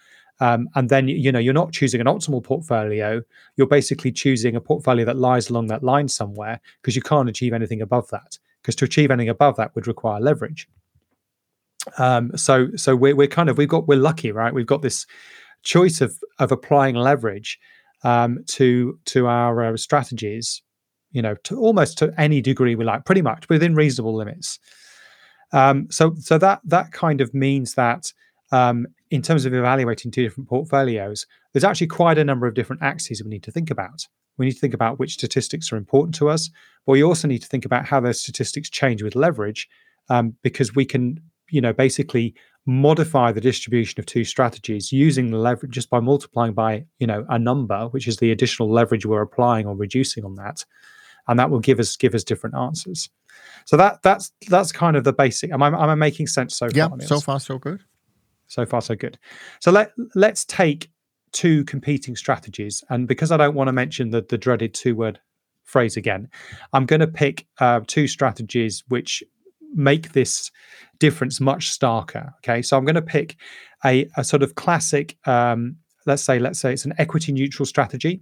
[0.41, 3.21] Um, and then you know you're not choosing an optimal portfolio.
[3.55, 7.53] You're basically choosing a portfolio that lies along that line somewhere because you can't achieve
[7.53, 8.39] anything above that.
[8.61, 10.67] Because to achieve anything above that would require leverage.
[11.99, 14.53] Um, so so we're, we're kind of we've got we're lucky, right?
[14.53, 15.05] We've got this
[15.61, 17.59] choice of of applying leverage
[18.03, 20.63] um, to to our uh, strategies.
[21.11, 24.57] You know, to almost to any degree we like, pretty much within reasonable limits.
[25.53, 28.11] Um, so so that that kind of means that
[28.51, 32.81] um, in terms of evaluating two different portfolios, there's actually quite a number of different
[32.81, 34.07] axes we need to think about.
[34.37, 36.49] We need to think about which statistics are important to us,
[36.85, 39.67] but we also need to think about how those statistics change with leverage,
[40.09, 42.33] um, because we can, you know, basically
[42.65, 47.25] modify the distribution of two strategies using the leverage just by multiplying by, you know,
[47.29, 50.65] a number, which is the additional leverage we're applying or reducing on that,
[51.27, 53.09] and that will give us give us different answers.
[53.65, 55.51] So that that's that's kind of the basic.
[55.51, 56.77] Am I am I making sense so far?
[56.77, 57.83] Yeah, so far so good.
[58.51, 59.17] So far, so good.
[59.61, 60.91] So let let's take
[61.31, 65.21] two competing strategies, and because I don't want to mention the the dreaded two word
[65.63, 66.27] phrase again,
[66.73, 69.23] I'm going to pick uh, two strategies which
[69.73, 70.51] make this
[70.99, 72.33] difference much starker.
[72.39, 73.37] Okay, so I'm going to pick
[73.85, 75.17] a, a sort of classic.
[75.25, 78.21] Um, let's say let's say it's an equity neutral strategy.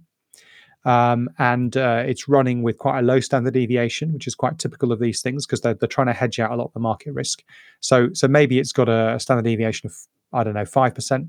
[0.84, 4.92] Um, and uh, it's running with quite a low standard deviation, which is quite typical
[4.92, 7.12] of these things because they're, they're trying to hedge out a lot of the market
[7.12, 7.42] risk.
[7.80, 9.94] So, so maybe it's got a standard deviation of
[10.32, 11.28] I don't know, 5%.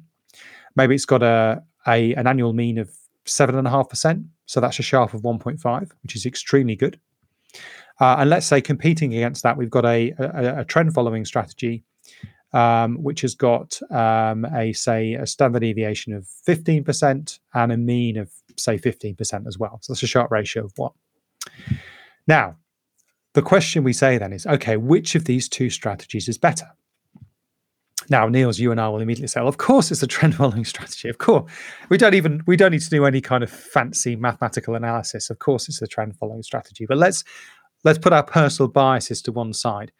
[0.76, 2.92] Maybe it's got a, a an annual mean of
[3.26, 4.26] 7.5%.
[4.46, 7.00] So that's a Sharpe of 1.5, which is extremely good.
[8.00, 11.84] Uh, and let's say competing against that, we've got a, a, a trend following strategy,
[12.54, 18.18] um, which has got um, a say a standard deviation of 15% and a mean
[18.18, 19.80] of say 15% as well.
[19.82, 20.92] So that's a Sharpe ratio of one.
[22.28, 22.58] Now,
[23.34, 26.68] the question we say then is okay, which of these two strategies is better?
[28.12, 30.66] Now, Niels, you and I will immediately say, well, of course it's a trend following
[30.66, 31.08] strategy.
[31.08, 31.50] Of course.
[31.88, 35.30] We don't even we don't need to do any kind of fancy mathematical analysis.
[35.30, 36.86] Of course it's a trend following strategy.
[36.86, 37.24] But let's
[37.86, 39.94] let's put our personal biases to one side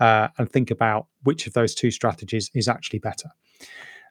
[0.00, 3.28] uh, and think about which of those two strategies is actually better.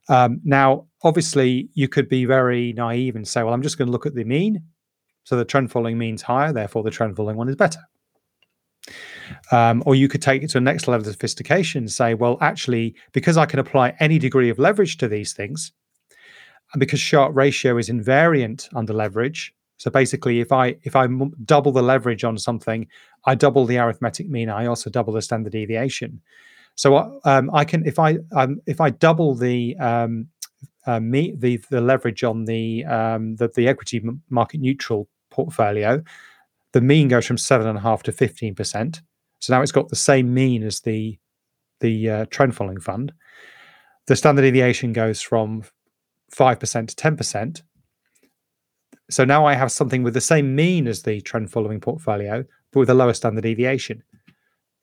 [0.10, 3.92] Um, now, obviously, you could be very naive and say, well, I'm just going to
[3.92, 4.64] look at the mean.
[5.24, 7.82] So the trend following means higher, therefore the trend following one is better.
[9.52, 12.38] Um, or you could take it to the next level of sophistication and say, well,
[12.42, 15.72] actually, because I can apply any degree of leverage to these things,
[16.74, 21.08] and because Sharpe ratio is invariant under leverage, so basically, if I if I
[21.46, 22.86] double the leverage on something,
[23.26, 24.50] I double the arithmetic mean.
[24.50, 26.22] I also double the standard deviation.
[26.76, 30.28] So uh, um, I can if I um, if I double the um,
[30.86, 36.04] uh, me, the the leverage on the um, the, the equity market neutral portfolio,
[36.74, 39.02] the mean goes from seven and a half to fifteen percent.
[39.40, 41.18] So now it's got the same mean as the
[41.80, 43.14] the uh, trend following fund.
[44.08, 45.64] The standard deviation goes from
[46.32, 47.64] five percent to ten percent.
[49.10, 52.80] So now I have something with the same mean as the trend following portfolio, but
[52.80, 54.04] with a lower standard deviation.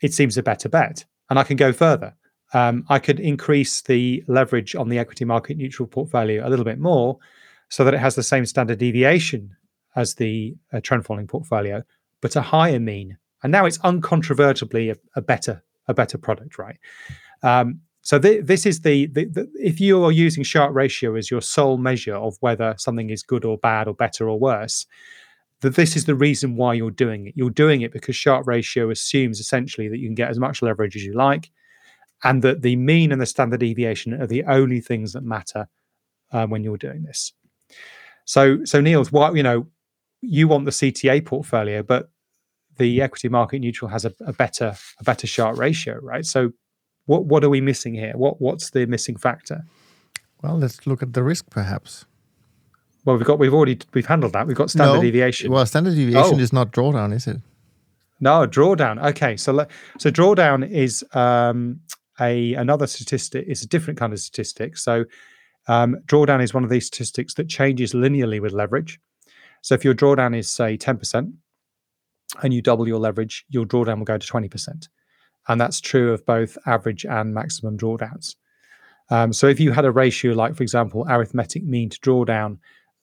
[0.02, 2.14] It seems a better bet, and I can go further.
[2.52, 6.78] Um, I could increase the leverage on the equity market neutral portfolio a little bit
[6.78, 7.18] more,
[7.70, 9.55] so that it has the same standard deviation
[9.96, 11.82] as the uh, trend following portfolio,
[12.20, 16.78] but a higher mean and now it's uncontrovertibly a, a better a better product, right?
[17.44, 21.30] Um, so th- this is the, the, the, if you are using Sharpe ratio as
[21.30, 24.84] your sole measure of whether something is good or bad or better or worse,
[25.60, 27.34] that this is the reason why you're doing it.
[27.36, 30.96] You're doing it because Sharpe ratio assumes essentially that you can get as much leverage
[30.96, 31.52] as you like,
[32.24, 35.68] and that the mean and the standard deviation are the only things that matter
[36.32, 37.32] uh, when you're doing this.
[38.24, 39.68] So, so Niels, what you know,
[40.20, 42.10] you want the CTA portfolio, but
[42.78, 46.24] the equity market neutral has a, a better a better Sharpe ratio, right?
[46.24, 46.52] So
[47.06, 48.12] what what are we missing here?
[48.14, 49.64] What what's the missing factor?
[50.42, 52.04] Well, let's look at the risk, perhaps.
[53.04, 54.46] Well, we've got we've already we've handled that.
[54.46, 55.02] We've got standard no.
[55.02, 55.50] deviation.
[55.50, 56.42] Well, standard deviation oh.
[56.42, 57.40] is not drawdown, is it?
[58.20, 59.02] No, drawdown.
[59.10, 59.66] Okay, so
[59.98, 61.80] so drawdown is um,
[62.20, 63.44] a another statistic.
[63.46, 64.76] It's a different kind of statistic.
[64.76, 65.04] So
[65.68, 68.98] um, drawdown is one of these statistics that changes linearly with leverage.
[69.62, 71.34] So if your drawdown is say ten percent,
[72.42, 74.88] and you double your leverage, your drawdown will go to twenty percent,
[75.48, 78.36] and that's true of both average and maximum drawdowns.
[79.10, 82.58] Um, so if you had a ratio like, for example, arithmetic mean to drawdown,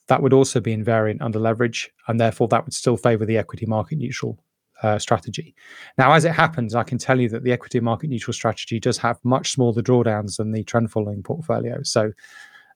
[0.07, 3.65] that would also be invariant under leverage, and therefore that would still favour the equity
[3.65, 4.37] market neutral
[4.81, 5.55] uh, strategy.
[5.97, 8.97] Now, as it happens, I can tell you that the equity market neutral strategy does
[8.97, 11.81] have much smaller drawdowns than the trend following portfolio.
[11.83, 12.11] So,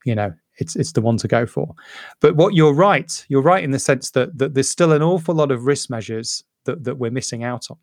[0.06, 1.76] you know, it's it's the one to go for.
[2.20, 5.36] But what you're right, you're right in the sense that that there's still an awful
[5.36, 7.78] lot of risk measures that that we're missing out on.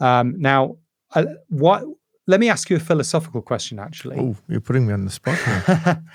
[0.00, 0.76] Um, now,
[1.14, 1.84] uh, what
[2.26, 4.18] let me ask you a philosophical question, actually.
[4.18, 5.38] Oh, you're putting me on the spot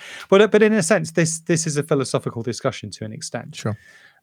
[0.30, 3.56] but but in a sense, this this is a philosophical discussion to an extent.
[3.56, 3.78] Sure.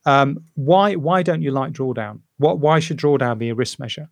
[0.04, 2.20] Um, why why don't you like drawdown?
[2.38, 4.08] What why should drawdown be a risk measure?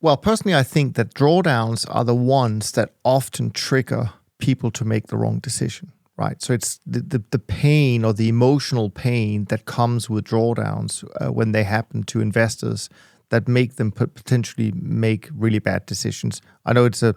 [0.00, 5.08] Well, personally, I think that drawdowns are the ones that often trigger people to make
[5.08, 5.92] the wrong decision.
[6.16, 6.42] Right.
[6.42, 11.32] So it's the, the, the pain or the emotional pain that comes with drawdowns uh,
[11.32, 12.88] when they happen to investors
[13.30, 16.40] that make them potentially make really bad decisions.
[16.64, 17.14] I know it's a,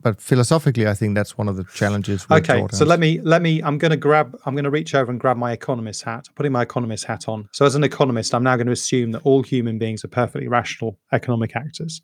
[0.00, 2.26] but philosophically, I think that's one of the challenges.
[2.30, 3.62] okay, so let me let me.
[3.62, 4.36] I'm going to grab.
[4.44, 6.26] I'm going to reach over and grab my economist hat.
[6.28, 7.48] I'm putting my economist hat on.
[7.52, 10.48] So as an economist, I'm now going to assume that all human beings are perfectly
[10.48, 12.02] rational economic actors,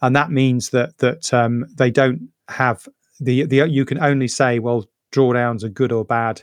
[0.00, 2.88] and that means that that um, they don't have
[3.20, 3.68] the the.
[3.68, 6.42] You can only say, well, drawdowns are good or bad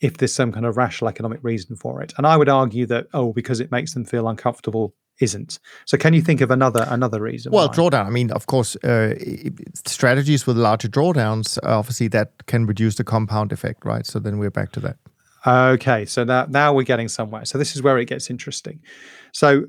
[0.00, 2.12] if there's some kind of rational economic reason for it.
[2.16, 5.58] And I would argue that oh, because it makes them feel uncomfortable isn't.
[5.84, 7.52] So, can you think of another another reason?
[7.52, 7.74] Well, why?
[7.74, 8.06] drawdown.
[8.06, 9.14] I mean, of course, uh,
[9.86, 14.06] strategies with larger drawdowns, obviously, that can reduce the compound effect, right?
[14.06, 14.96] So then we're back to that.
[15.46, 17.44] Okay, so now now we're getting somewhere.
[17.44, 18.80] So this is where it gets interesting.
[19.32, 19.66] So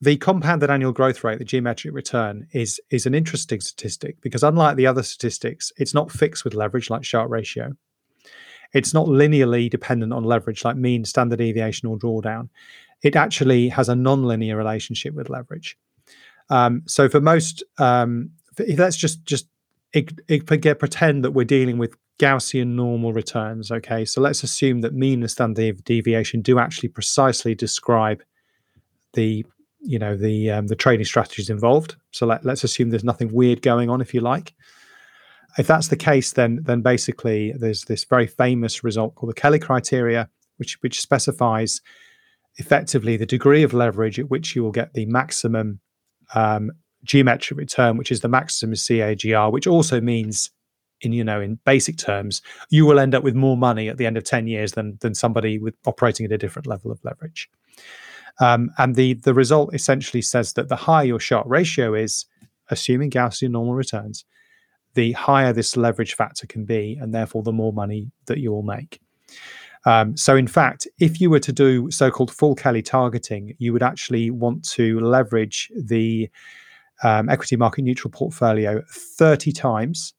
[0.00, 4.76] the compounded annual growth rate, the geometric return, is is an interesting statistic because unlike
[4.76, 7.72] the other statistics, it's not fixed with leverage like Sharpe ratio.
[8.74, 12.50] It's not linearly dependent on leverage like mean, standard deviation, or drawdown
[13.02, 15.78] it actually has a non-linear relationship with leverage.
[16.50, 18.30] Um, so for most, um,
[18.76, 19.46] let's just just
[20.46, 23.70] forget, pretend that we're dealing with Gaussian normal returns.
[23.70, 28.22] Okay, so let's assume that mean and standard deviation do actually precisely describe
[29.12, 29.44] the
[29.80, 31.96] you know the um, the trading strategies involved.
[32.10, 34.54] So let, let's assume there's nothing weird going on, if you like.
[35.56, 39.58] If that's the case, then then basically there's this very famous result called the Kelly
[39.58, 41.80] criteria, which which specifies
[42.56, 45.80] effectively the degree of leverage at which you will get the maximum
[46.34, 46.72] um,
[47.04, 50.50] geometric return, which is the maximum CAGR, which also means
[51.00, 54.06] in you know in basic terms you will end up with more money at the
[54.06, 57.48] end of 10 years than than somebody with operating at a different level of leverage
[58.40, 62.26] um, and the the result essentially says that the higher your Sharpe ratio is
[62.70, 64.24] assuming gaussian normal returns
[64.94, 68.62] the higher this leverage factor can be and therefore the more money that you will
[68.62, 69.00] make
[69.84, 73.72] um, so, in fact, if you were to do so called full Kelly targeting, you
[73.72, 76.28] would actually want to leverage the
[77.02, 80.14] um, equity market neutral portfolio 30 times.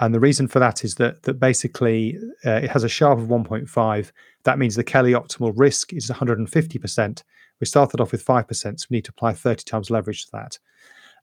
[0.00, 3.28] And the reason for that is that, that basically uh, it has a Sharpe of
[3.28, 4.12] 1.5.
[4.42, 7.22] That means the Kelly optimal risk is 150%.
[7.60, 10.58] We started off with 5%, so we need to apply 30 times leverage to that.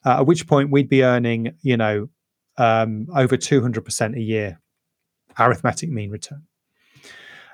[0.06, 2.10] Uh, at which point we'd be earning, you know,
[2.58, 4.60] um, over 200% a year
[5.38, 6.44] arithmetic mean return.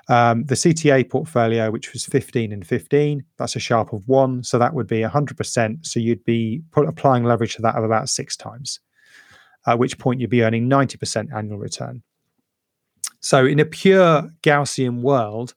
[0.08, 4.42] Um, the CTA portfolio, which was 15 and 15, that's a Sharpe of one.
[4.42, 5.86] So that would be 100%.
[5.86, 8.80] So you'd be put, applying leverage to that of about six times,
[9.66, 12.02] at which point you'd be earning 90% annual return.
[13.20, 15.54] So in a pure Gaussian world,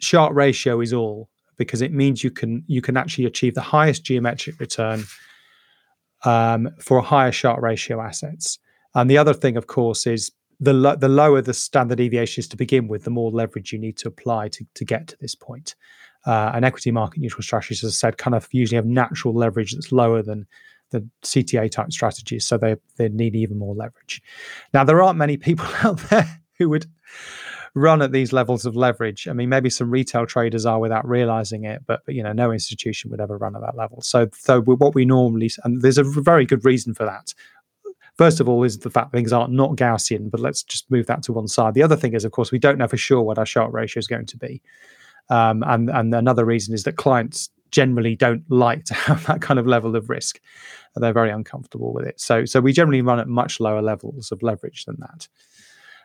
[0.00, 4.04] Sharpe ratio is all because it means you can you can actually achieve the highest
[4.04, 5.04] geometric return
[6.24, 8.58] um, for a higher Sharpe ratio assets.
[8.94, 12.48] And the other thing, of course, is the lo- the lower the standard deviation is
[12.48, 15.34] to begin with, the more leverage you need to apply to, to get to this
[15.34, 15.74] point.
[16.26, 19.72] Uh, and equity market neutral strategies, as I said, kind of usually have natural leverage
[19.72, 20.46] that's lower than
[20.94, 24.22] the CTA type strategies, so they they need even more leverage.
[24.72, 26.86] Now, there aren't many people out there who would
[27.76, 29.26] run at these levels of leverage.
[29.26, 32.52] I mean, maybe some retail traders are without realizing it, but, but you know, no
[32.52, 34.00] institution would ever run at that level.
[34.00, 37.34] So, so what we normally and there's a very good reason for that
[38.16, 41.22] First of all, is the fact things are not Gaussian, but let's just move that
[41.24, 41.74] to one side.
[41.74, 43.98] The other thing is, of course, we don't know for sure what our Sharpe ratio
[43.98, 44.62] is going to be.
[45.30, 49.58] Um, and, and another reason is that clients generally don't like to have that kind
[49.58, 50.40] of level of risk.
[50.96, 52.20] They're very uncomfortable with it.
[52.20, 55.28] So, so we generally run at much lower levels of leverage than that.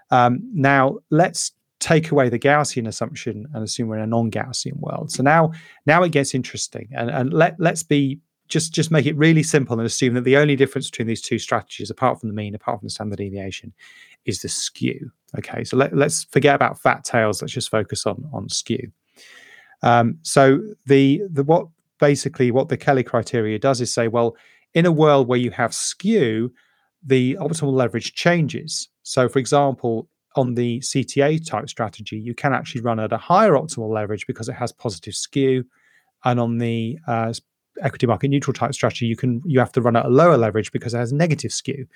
[0.10, 5.12] Um, now, let's take away the Gaussian assumption and assume we're in a non-Gaussian world.
[5.12, 5.52] So now,
[5.86, 9.78] now it gets interesting, and and let let's be just just make it really simple
[9.78, 12.80] and assume that the only difference between these two strategies, apart from the mean, apart
[12.80, 13.72] from the standard deviation,
[14.26, 15.12] is the skew.
[15.38, 17.44] Okay, so let, let's forget about fat tails.
[17.44, 18.92] Let's just focus on on skew.
[19.82, 21.68] Um, so the the what
[22.00, 24.36] basically what the Kelly criteria does is say, well,
[24.74, 26.52] in a world where you have skew,
[27.04, 28.90] the optimal leverage changes.
[29.04, 33.54] So, for example, on the CTA type strategy, you can actually run at a higher
[33.54, 35.66] optimal leverage because it has positive skew,
[36.24, 37.34] and on the uh,
[37.82, 40.72] equity market neutral type strategy, you can you have to run at a lower leverage
[40.72, 41.88] because it has negative skew.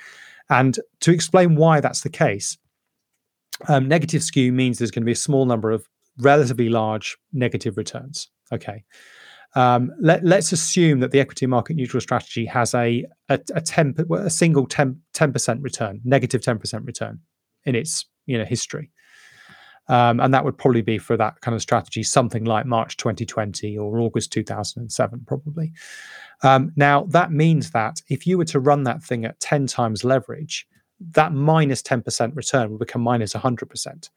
[0.50, 2.58] And to explain why that's the case,
[3.68, 5.88] um, negative skew means there's going to be a small number of
[6.18, 8.30] relatively large negative returns.
[8.52, 8.84] Okay.
[9.56, 13.96] Um, let, us assume that the equity market neutral strategy has a a, a, 10,
[14.12, 17.20] a single 10 percent return, negative ten percent return
[17.66, 18.90] in its you know history,
[19.90, 23.78] um, and that would probably be for that kind of strategy something like March 2020
[23.78, 25.72] or August 2007, probably.
[26.42, 30.04] Um, now that means that if you were to run that thing at 10 times
[30.04, 30.66] leverage,
[31.12, 34.10] that minus 10% return will become minus 100%.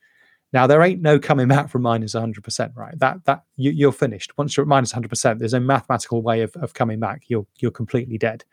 [0.52, 2.98] Now there ain't no coming back from minus 100%, right?
[2.98, 4.36] That that you, are finished.
[4.39, 7.24] Once you're at minus 100%, there's no mathematical way of, of coming back.
[7.28, 8.44] You're you're completely dead.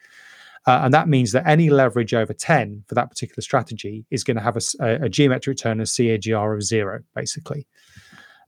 [0.66, 4.38] Uh, and that means that any leverage over 10 for that particular strategy is going
[4.38, 7.68] to have a, a, geometric return of CAGR of zero, basically.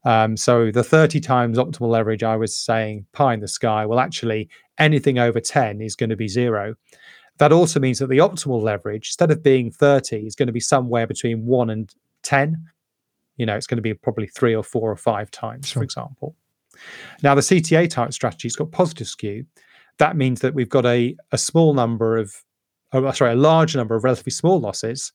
[0.06, 3.98] Um, so the 30 times optimal leverage I was saying pie in the sky, well,
[3.98, 4.48] actually,
[4.78, 6.74] anything over 10 is going to be zero.
[7.38, 10.60] That also means that the optimal leverage, instead of being 30, is going to be
[10.60, 12.64] somewhere between 1 and 10
[13.36, 15.80] you know, it's going to be probably three or four or five times, sure.
[15.80, 16.36] for example.
[17.22, 19.46] Now, the CTA type strategy's got positive skew.
[19.98, 22.34] That means that we've got a, a small number of,
[22.92, 25.12] oh, sorry, a large number of relatively small losses.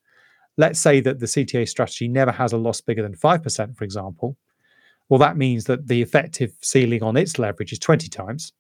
[0.58, 4.38] Let's say that the CTA strategy never has a loss bigger than 5%, for example.
[5.10, 8.54] Well, that means that the effective ceiling on its leverage is 20 times,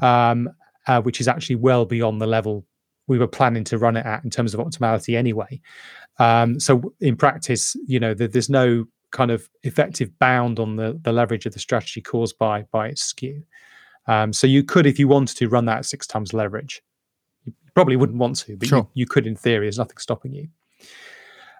[0.00, 0.50] um,
[0.86, 2.64] uh, which is actually well beyond the level
[3.06, 5.60] we were planning to run it at in terms of optimality anyway.
[6.18, 10.98] Um, so in practice, you know, the, there's no kind of effective bound on the,
[11.02, 13.42] the leverage of the strategy caused by by its skew.
[14.06, 16.82] Um, so you could, if you wanted to, run that at six times leverage.
[17.44, 18.78] You probably wouldn't want to, but sure.
[18.78, 19.66] you, you, could in theory.
[19.66, 20.48] There's nothing stopping you.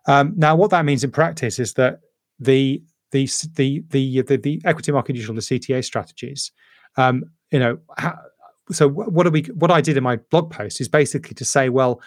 [0.07, 2.01] Um, now, what that means in practice is that
[2.39, 6.53] the the the the the, the equity market neutral the CTA strategies,
[6.97, 8.21] um, you know, ha-
[8.71, 11.69] so what do we what i did in my blog post is basically to say
[11.69, 12.01] well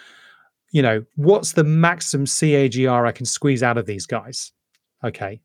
[0.70, 4.52] you know what's the maximum cagr i can squeeze out of these guys?
[5.04, 5.40] Okay.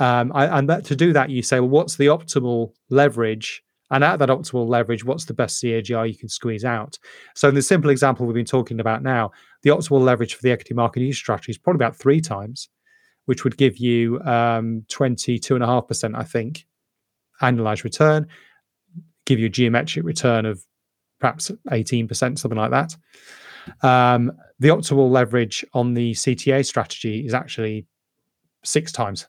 [0.00, 3.62] Um, I, and that, to do that you say well what's the optimal leverage?
[3.90, 6.98] And at that optimal leverage what's the best cagr you can squeeze out?
[7.34, 9.30] So in the simple example we've been talking about now
[9.62, 12.68] the optimal leverage for the equity market use strategy is probably about three times
[13.24, 16.66] which would give you um, 22.5% i think
[17.42, 18.26] annualized return
[19.28, 20.64] give you a geometric return of
[21.20, 22.96] perhaps 18%, something like that.
[23.82, 27.86] Um, the optimal leverage on the CTA strategy is actually
[28.64, 29.28] six times,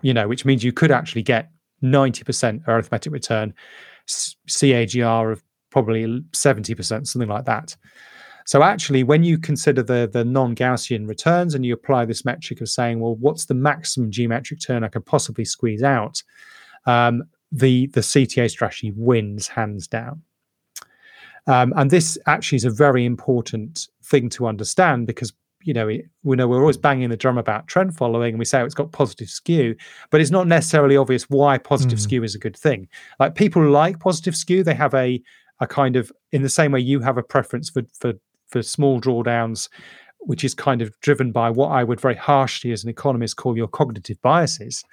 [0.00, 1.50] you know, which means you could actually get
[1.82, 3.52] 90% arithmetic return,
[4.06, 7.76] CAGR of probably 70%, something like that.
[8.46, 12.70] So actually, when you consider the the non-Gaussian returns and you apply this metric of
[12.70, 16.22] saying, well, what's the maximum geometric turn I could possibly squeeze out?
[16.86, 20.22] Um, the the CTA strategy wins hands down.
[21.46, 26.04] Um, and this actually is a very important thing to understand because you know we,
[26.22, 28.74] we know we're always banging the drum about trend following and we say oh, it's
[28.74, 29.74] got positive skew
[30.10, 32.02] but it's not necessarily obvious why positive mm.
[32.02, 32.86] skew is a good thing
[33.18, 35.20] like people like positive skew they have a
[35.60, 38.12] a kind of in the same way you have a preference for for
[38.46, 39.68] for small drawdowns
[40.28, 43.56] which is kind of driven by what I would very harshly, as an economist, call
[43.56, 44.84] your cognitive biases.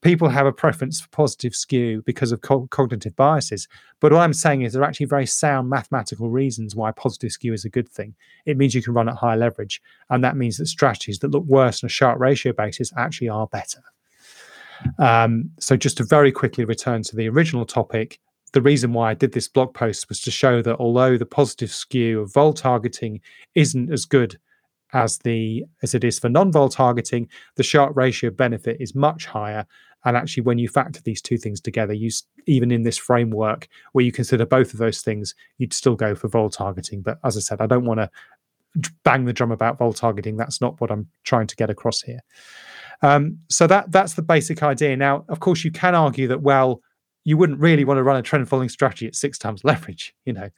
[0.00, 3.68] People have a preference for positive skew because of co- cognitive biases.
[4.00, 7.52] But what I'm saying is there are actually very sound mathematical reasons why positive skew
[7.52, 8.14] is a good thing.
[8.46, 9.82] It means you can run at high leverage.
[10.08, 13.46] And that means that strategies that look worse on a Sharpe ratio basis actually are
[13.46, 13.82] better.
[14.98, 18.20] Um, so, just to very quickly return to the original topic,
[18.54, 21.72] the reason why I did this blog post was to show that although the positive
[21.72, 23.20] skew of vol targeting
[23.54, 24.38] isn't as good
[24.92, 29.66] as the as it is for non-vol targeting, the Sharpe ratio benefit is much higher.
[30.04, 32.10] And actually, when you factor these two things together, you
[32.46, 36.28] even in this framework where you consider both of those things, you'd still go for
[36.28, 37.02] vol targeting.
[37.02, 38.10] But as I said, I don't want to
[39.04, 40.36] bang the drum about vol targeting.
[40.36, 42.20] That's not what I'm trying to get across here.
[43.02, 44.96] Um, so that that's the basic idea.
[44.96, 46.80] Now, of course, you can argue that well,
[47.28, 50.14] you wouldn't really want to run a trend following strategy at six times leverage.
[50.24, 50.48] You know,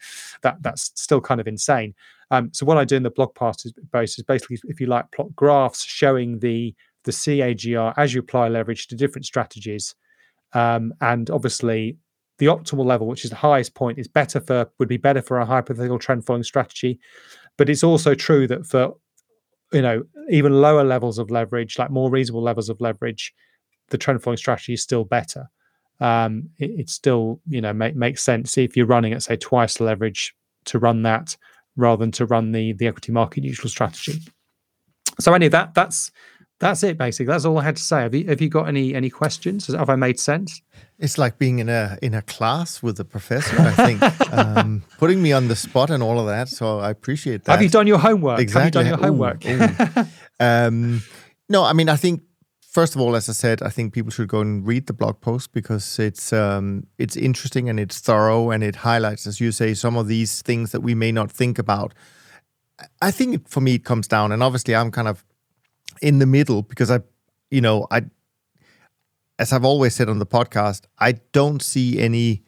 [0.43, 1.95] that that's still kind of insane.
[2.31, 5.11] Um, so what I do in the blog post is, is basically, if you like,
[5.11, 6.73] plot graphs showing the
[7.03, 9.97] the CAGR as you apply leverage to different strategies,
[10.53, 11.97] um, and obviously
[12.39, 15.41] the optimal level, which is the highest point, is better for would be better for
[15.41, 17.01] a hypothetical trend following strategy.
[17.57, 18.95] But it's also true that for
[19.73, 23.35] you know even lower levels of leverage, like more reasonable levels of leverage,
[23.89, 25.51] the trend following strategy is still better.
[26.01, 29.77] Um, it, it, still you know make, makes sense if you're running at say twice
[29.77, 31.37] the leverage to run that
[31.77, 34.21] rather than to run the the equity market neutral strategy.
[35.19, 36.11] So any that that's
[36.61, 37.33] that's it basically.
[37.33, 38.03] That's all I had to say.
[38.03, 39.67] Have you have you got any any questions?
[39.67, 40.63] Have I made sense?
[40.99, 43.59] It's like being in a in a class with a professor.
[43.59, 46.49] I think um, putting me on the spot and all of that.
[46.49, 47.53] So I appreciate that.
[47.53, 48.41] Have you done your homework?
[48.41, 48.85] Exactly.
[48.85, 49.47] Have you done your homework?
[49.47, 50.07] Ooh, ooh.
[50.41, 51.03] um,
[51.49, 52.23] no, I mean I think
[52.71, 55.21] first of all, as I said, I think people should go and read the blog
[55.21, 59.75] post because it's um, it's interesting and it's thorough and it highlights, as you say,
[59.75, 61.93] some of these things that we may not think about.
[63.03, 65.25] I think for me it comes down, and obviously I'm kind of
[66.01, 67.01] in the middle because I,
[67.51, 68.05] you know, I
[69.39, 72.43] as I've always said on the podcast, I don't see any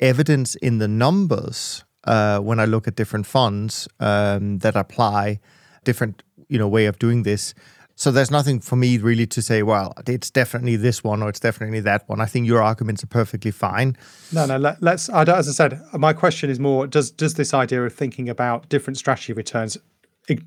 [0.00, 5.40] evidence in the numbers uh, when I look at different funds um, that apply
[5.84, 7.54] different, you know, way of doing this.
[7.96, 11.38] So there's nothing for me really to say, well, it's definitely this one or it's
[11.38, 12.20] definitely that one.
[12.20, 13.96] I think your arguments are perfectly fine.
[14.32, 14.56] No, no.
[14.56, 18.28] Let, us as I said, my question is more: does does this idea of thinking
[18.28, 19.78] about different strategy returns,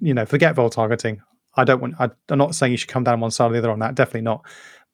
[0.01, 1.21] you know, forget vol targeting?
[1.55, 1.95] I don't want.
[1.99, 3.95] I, I'm not saying you should come down one side or the other on that.
[3.95, 4.45] Definitely not.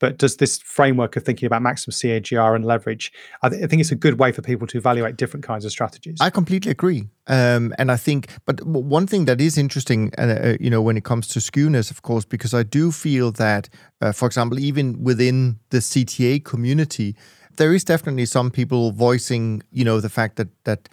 [0.03, 3.13] But does this framework of thinking about maximum CAGR and leverage?
[3.41, 5.71] I, th- I, think it's a good way for people to evaluate different kinds of
[5.71, 6.17] strategies.
[6.19, 8.27] I completely agree, um, and I think.
[8.45, 11.89] But one thing that is interesting, uh, uh you know, when it comes to skewness,
[11.89, 13.69] of course, because I do feel that,
[14.01, 17.15] uh, for example, even within the CTA community,
[17.55, 20.89] there is definitely some people voicing, you know, the fact that that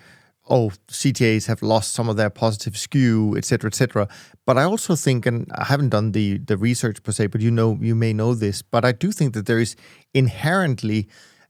[0.51, 4.09] oh, CTAs have lost some of their positive skew, et cetera, et cetera.
[4.45, 7.51] But I also think, and I haven't done the the research per se, but you
[7.51, 9.77] know, you may know this, but I do think that there is
[10.13, 11.09] inherently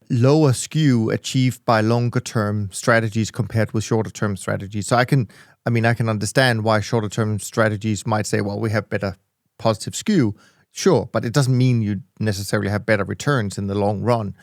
[0.09, 4.87] lower skew achieved by longer term strategies compared with shorter term strategies.
[4.87, 5.27] So I can,
[5.65, 9.15] I mean, I can understand why shorter term strategies might say, well, we have better
[9.57, 10.35] positive skew,
[10.71, 14.35] sure, but it doesn't mean you necessarily have better returns in the long run.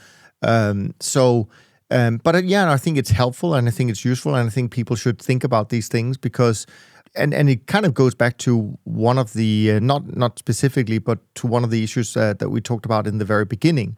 [0.42, 1.48] Um, so
[1.90, 4.50] um, but uh, yeah, I think it's helpful and I think it's useful and I
[4.50, 6.66] think people should think about these things because
[7.14, 10.98] and and it kind of goes back to one of the uh, not not specifically
[10.98, 13.96] but to one of the issues uh, that we talked about in the very beginning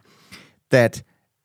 [0.69, 1.03] that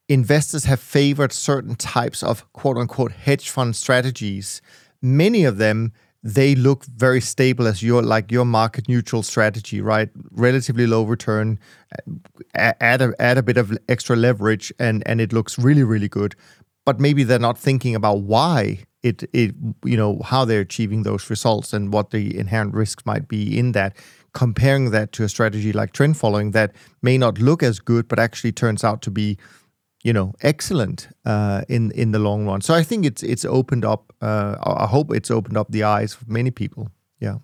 [0.09, 4.63] investors have favored certain types of quote unquote hedge fund strategies.
[5.03, 5.93] Many of them
[6.27, 10.09] they look very stable as your like your market neutral strategy, right?
[10.33, 11.61] Relatively low return,
[11.93, 16.09] uh, add a, add a bit of extra leverage, and and it looks really really
[16.09, 16.35] good.
[16.85, 19.55] But maybe they're not thinking about why it it
[19.85, 23.73] you know how they're achieving those results and what the inherent risks might be in
[23.73, 23.97] that.
[24.33, 28.19] Comparing that to a strategy like trend following that may not look as good, but
[28.19, 29.39] actually turns out to be
[30.07, 32.61] you know excellent uh, in in the long run.
[32.61, 34.13] So I think it's it's opened up.
[34.23, 36.91] Uh, I hope it's opened up the eyes of many people.
[37.19, 37.39] Yeah.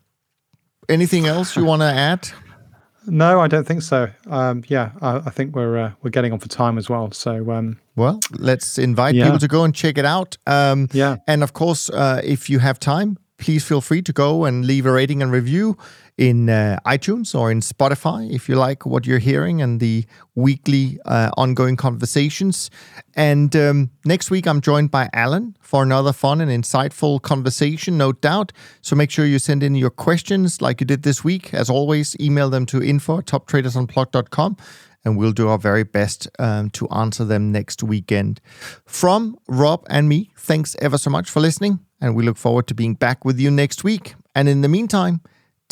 [0.88, 2.28] Anything else you want to add?
[3.06, 4.08] No, I don't think so.
[4.30, 7.10] Um, yeah, I, I, think we're uh, we're getting on for time as well.
[7.10, 9.24] So, um, well, let's invite yeah.
[9.24, 10.36] people to go and check it out.
[10.46, 14.44] Um, yeah, and of course, uh, if you have time, please feel free to go
[14.44, 15.76] and leave a rating and review
[16.18, 20.98] in uh, iTunes or in Spotify if you like what you're hearing and the weekly
[21.06, 22.70] uh, ongoing conversations.
[23.14, 28.12] And um, next week, I'm joined by Alan for another fun and insightful conversation, no
[28.12, 28.52] doubt.
[28.82, 31.54] So make sure you send in your questions like you did this week.
[31.54, 34.56] As always, email them to info at toptradersunplugged.com
[35.04, 38.40] and we'll do our very best um, to answer them next weekend.
[38.86, 42.74] From Rob and me, thanks ever so much for listening, and we look forward to
[42.74, 44.14] being back with you next week.
[44.34, 45.20] And in the meantime,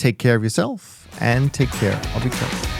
[0.00, 2.79] take care of yourself and take care of each other.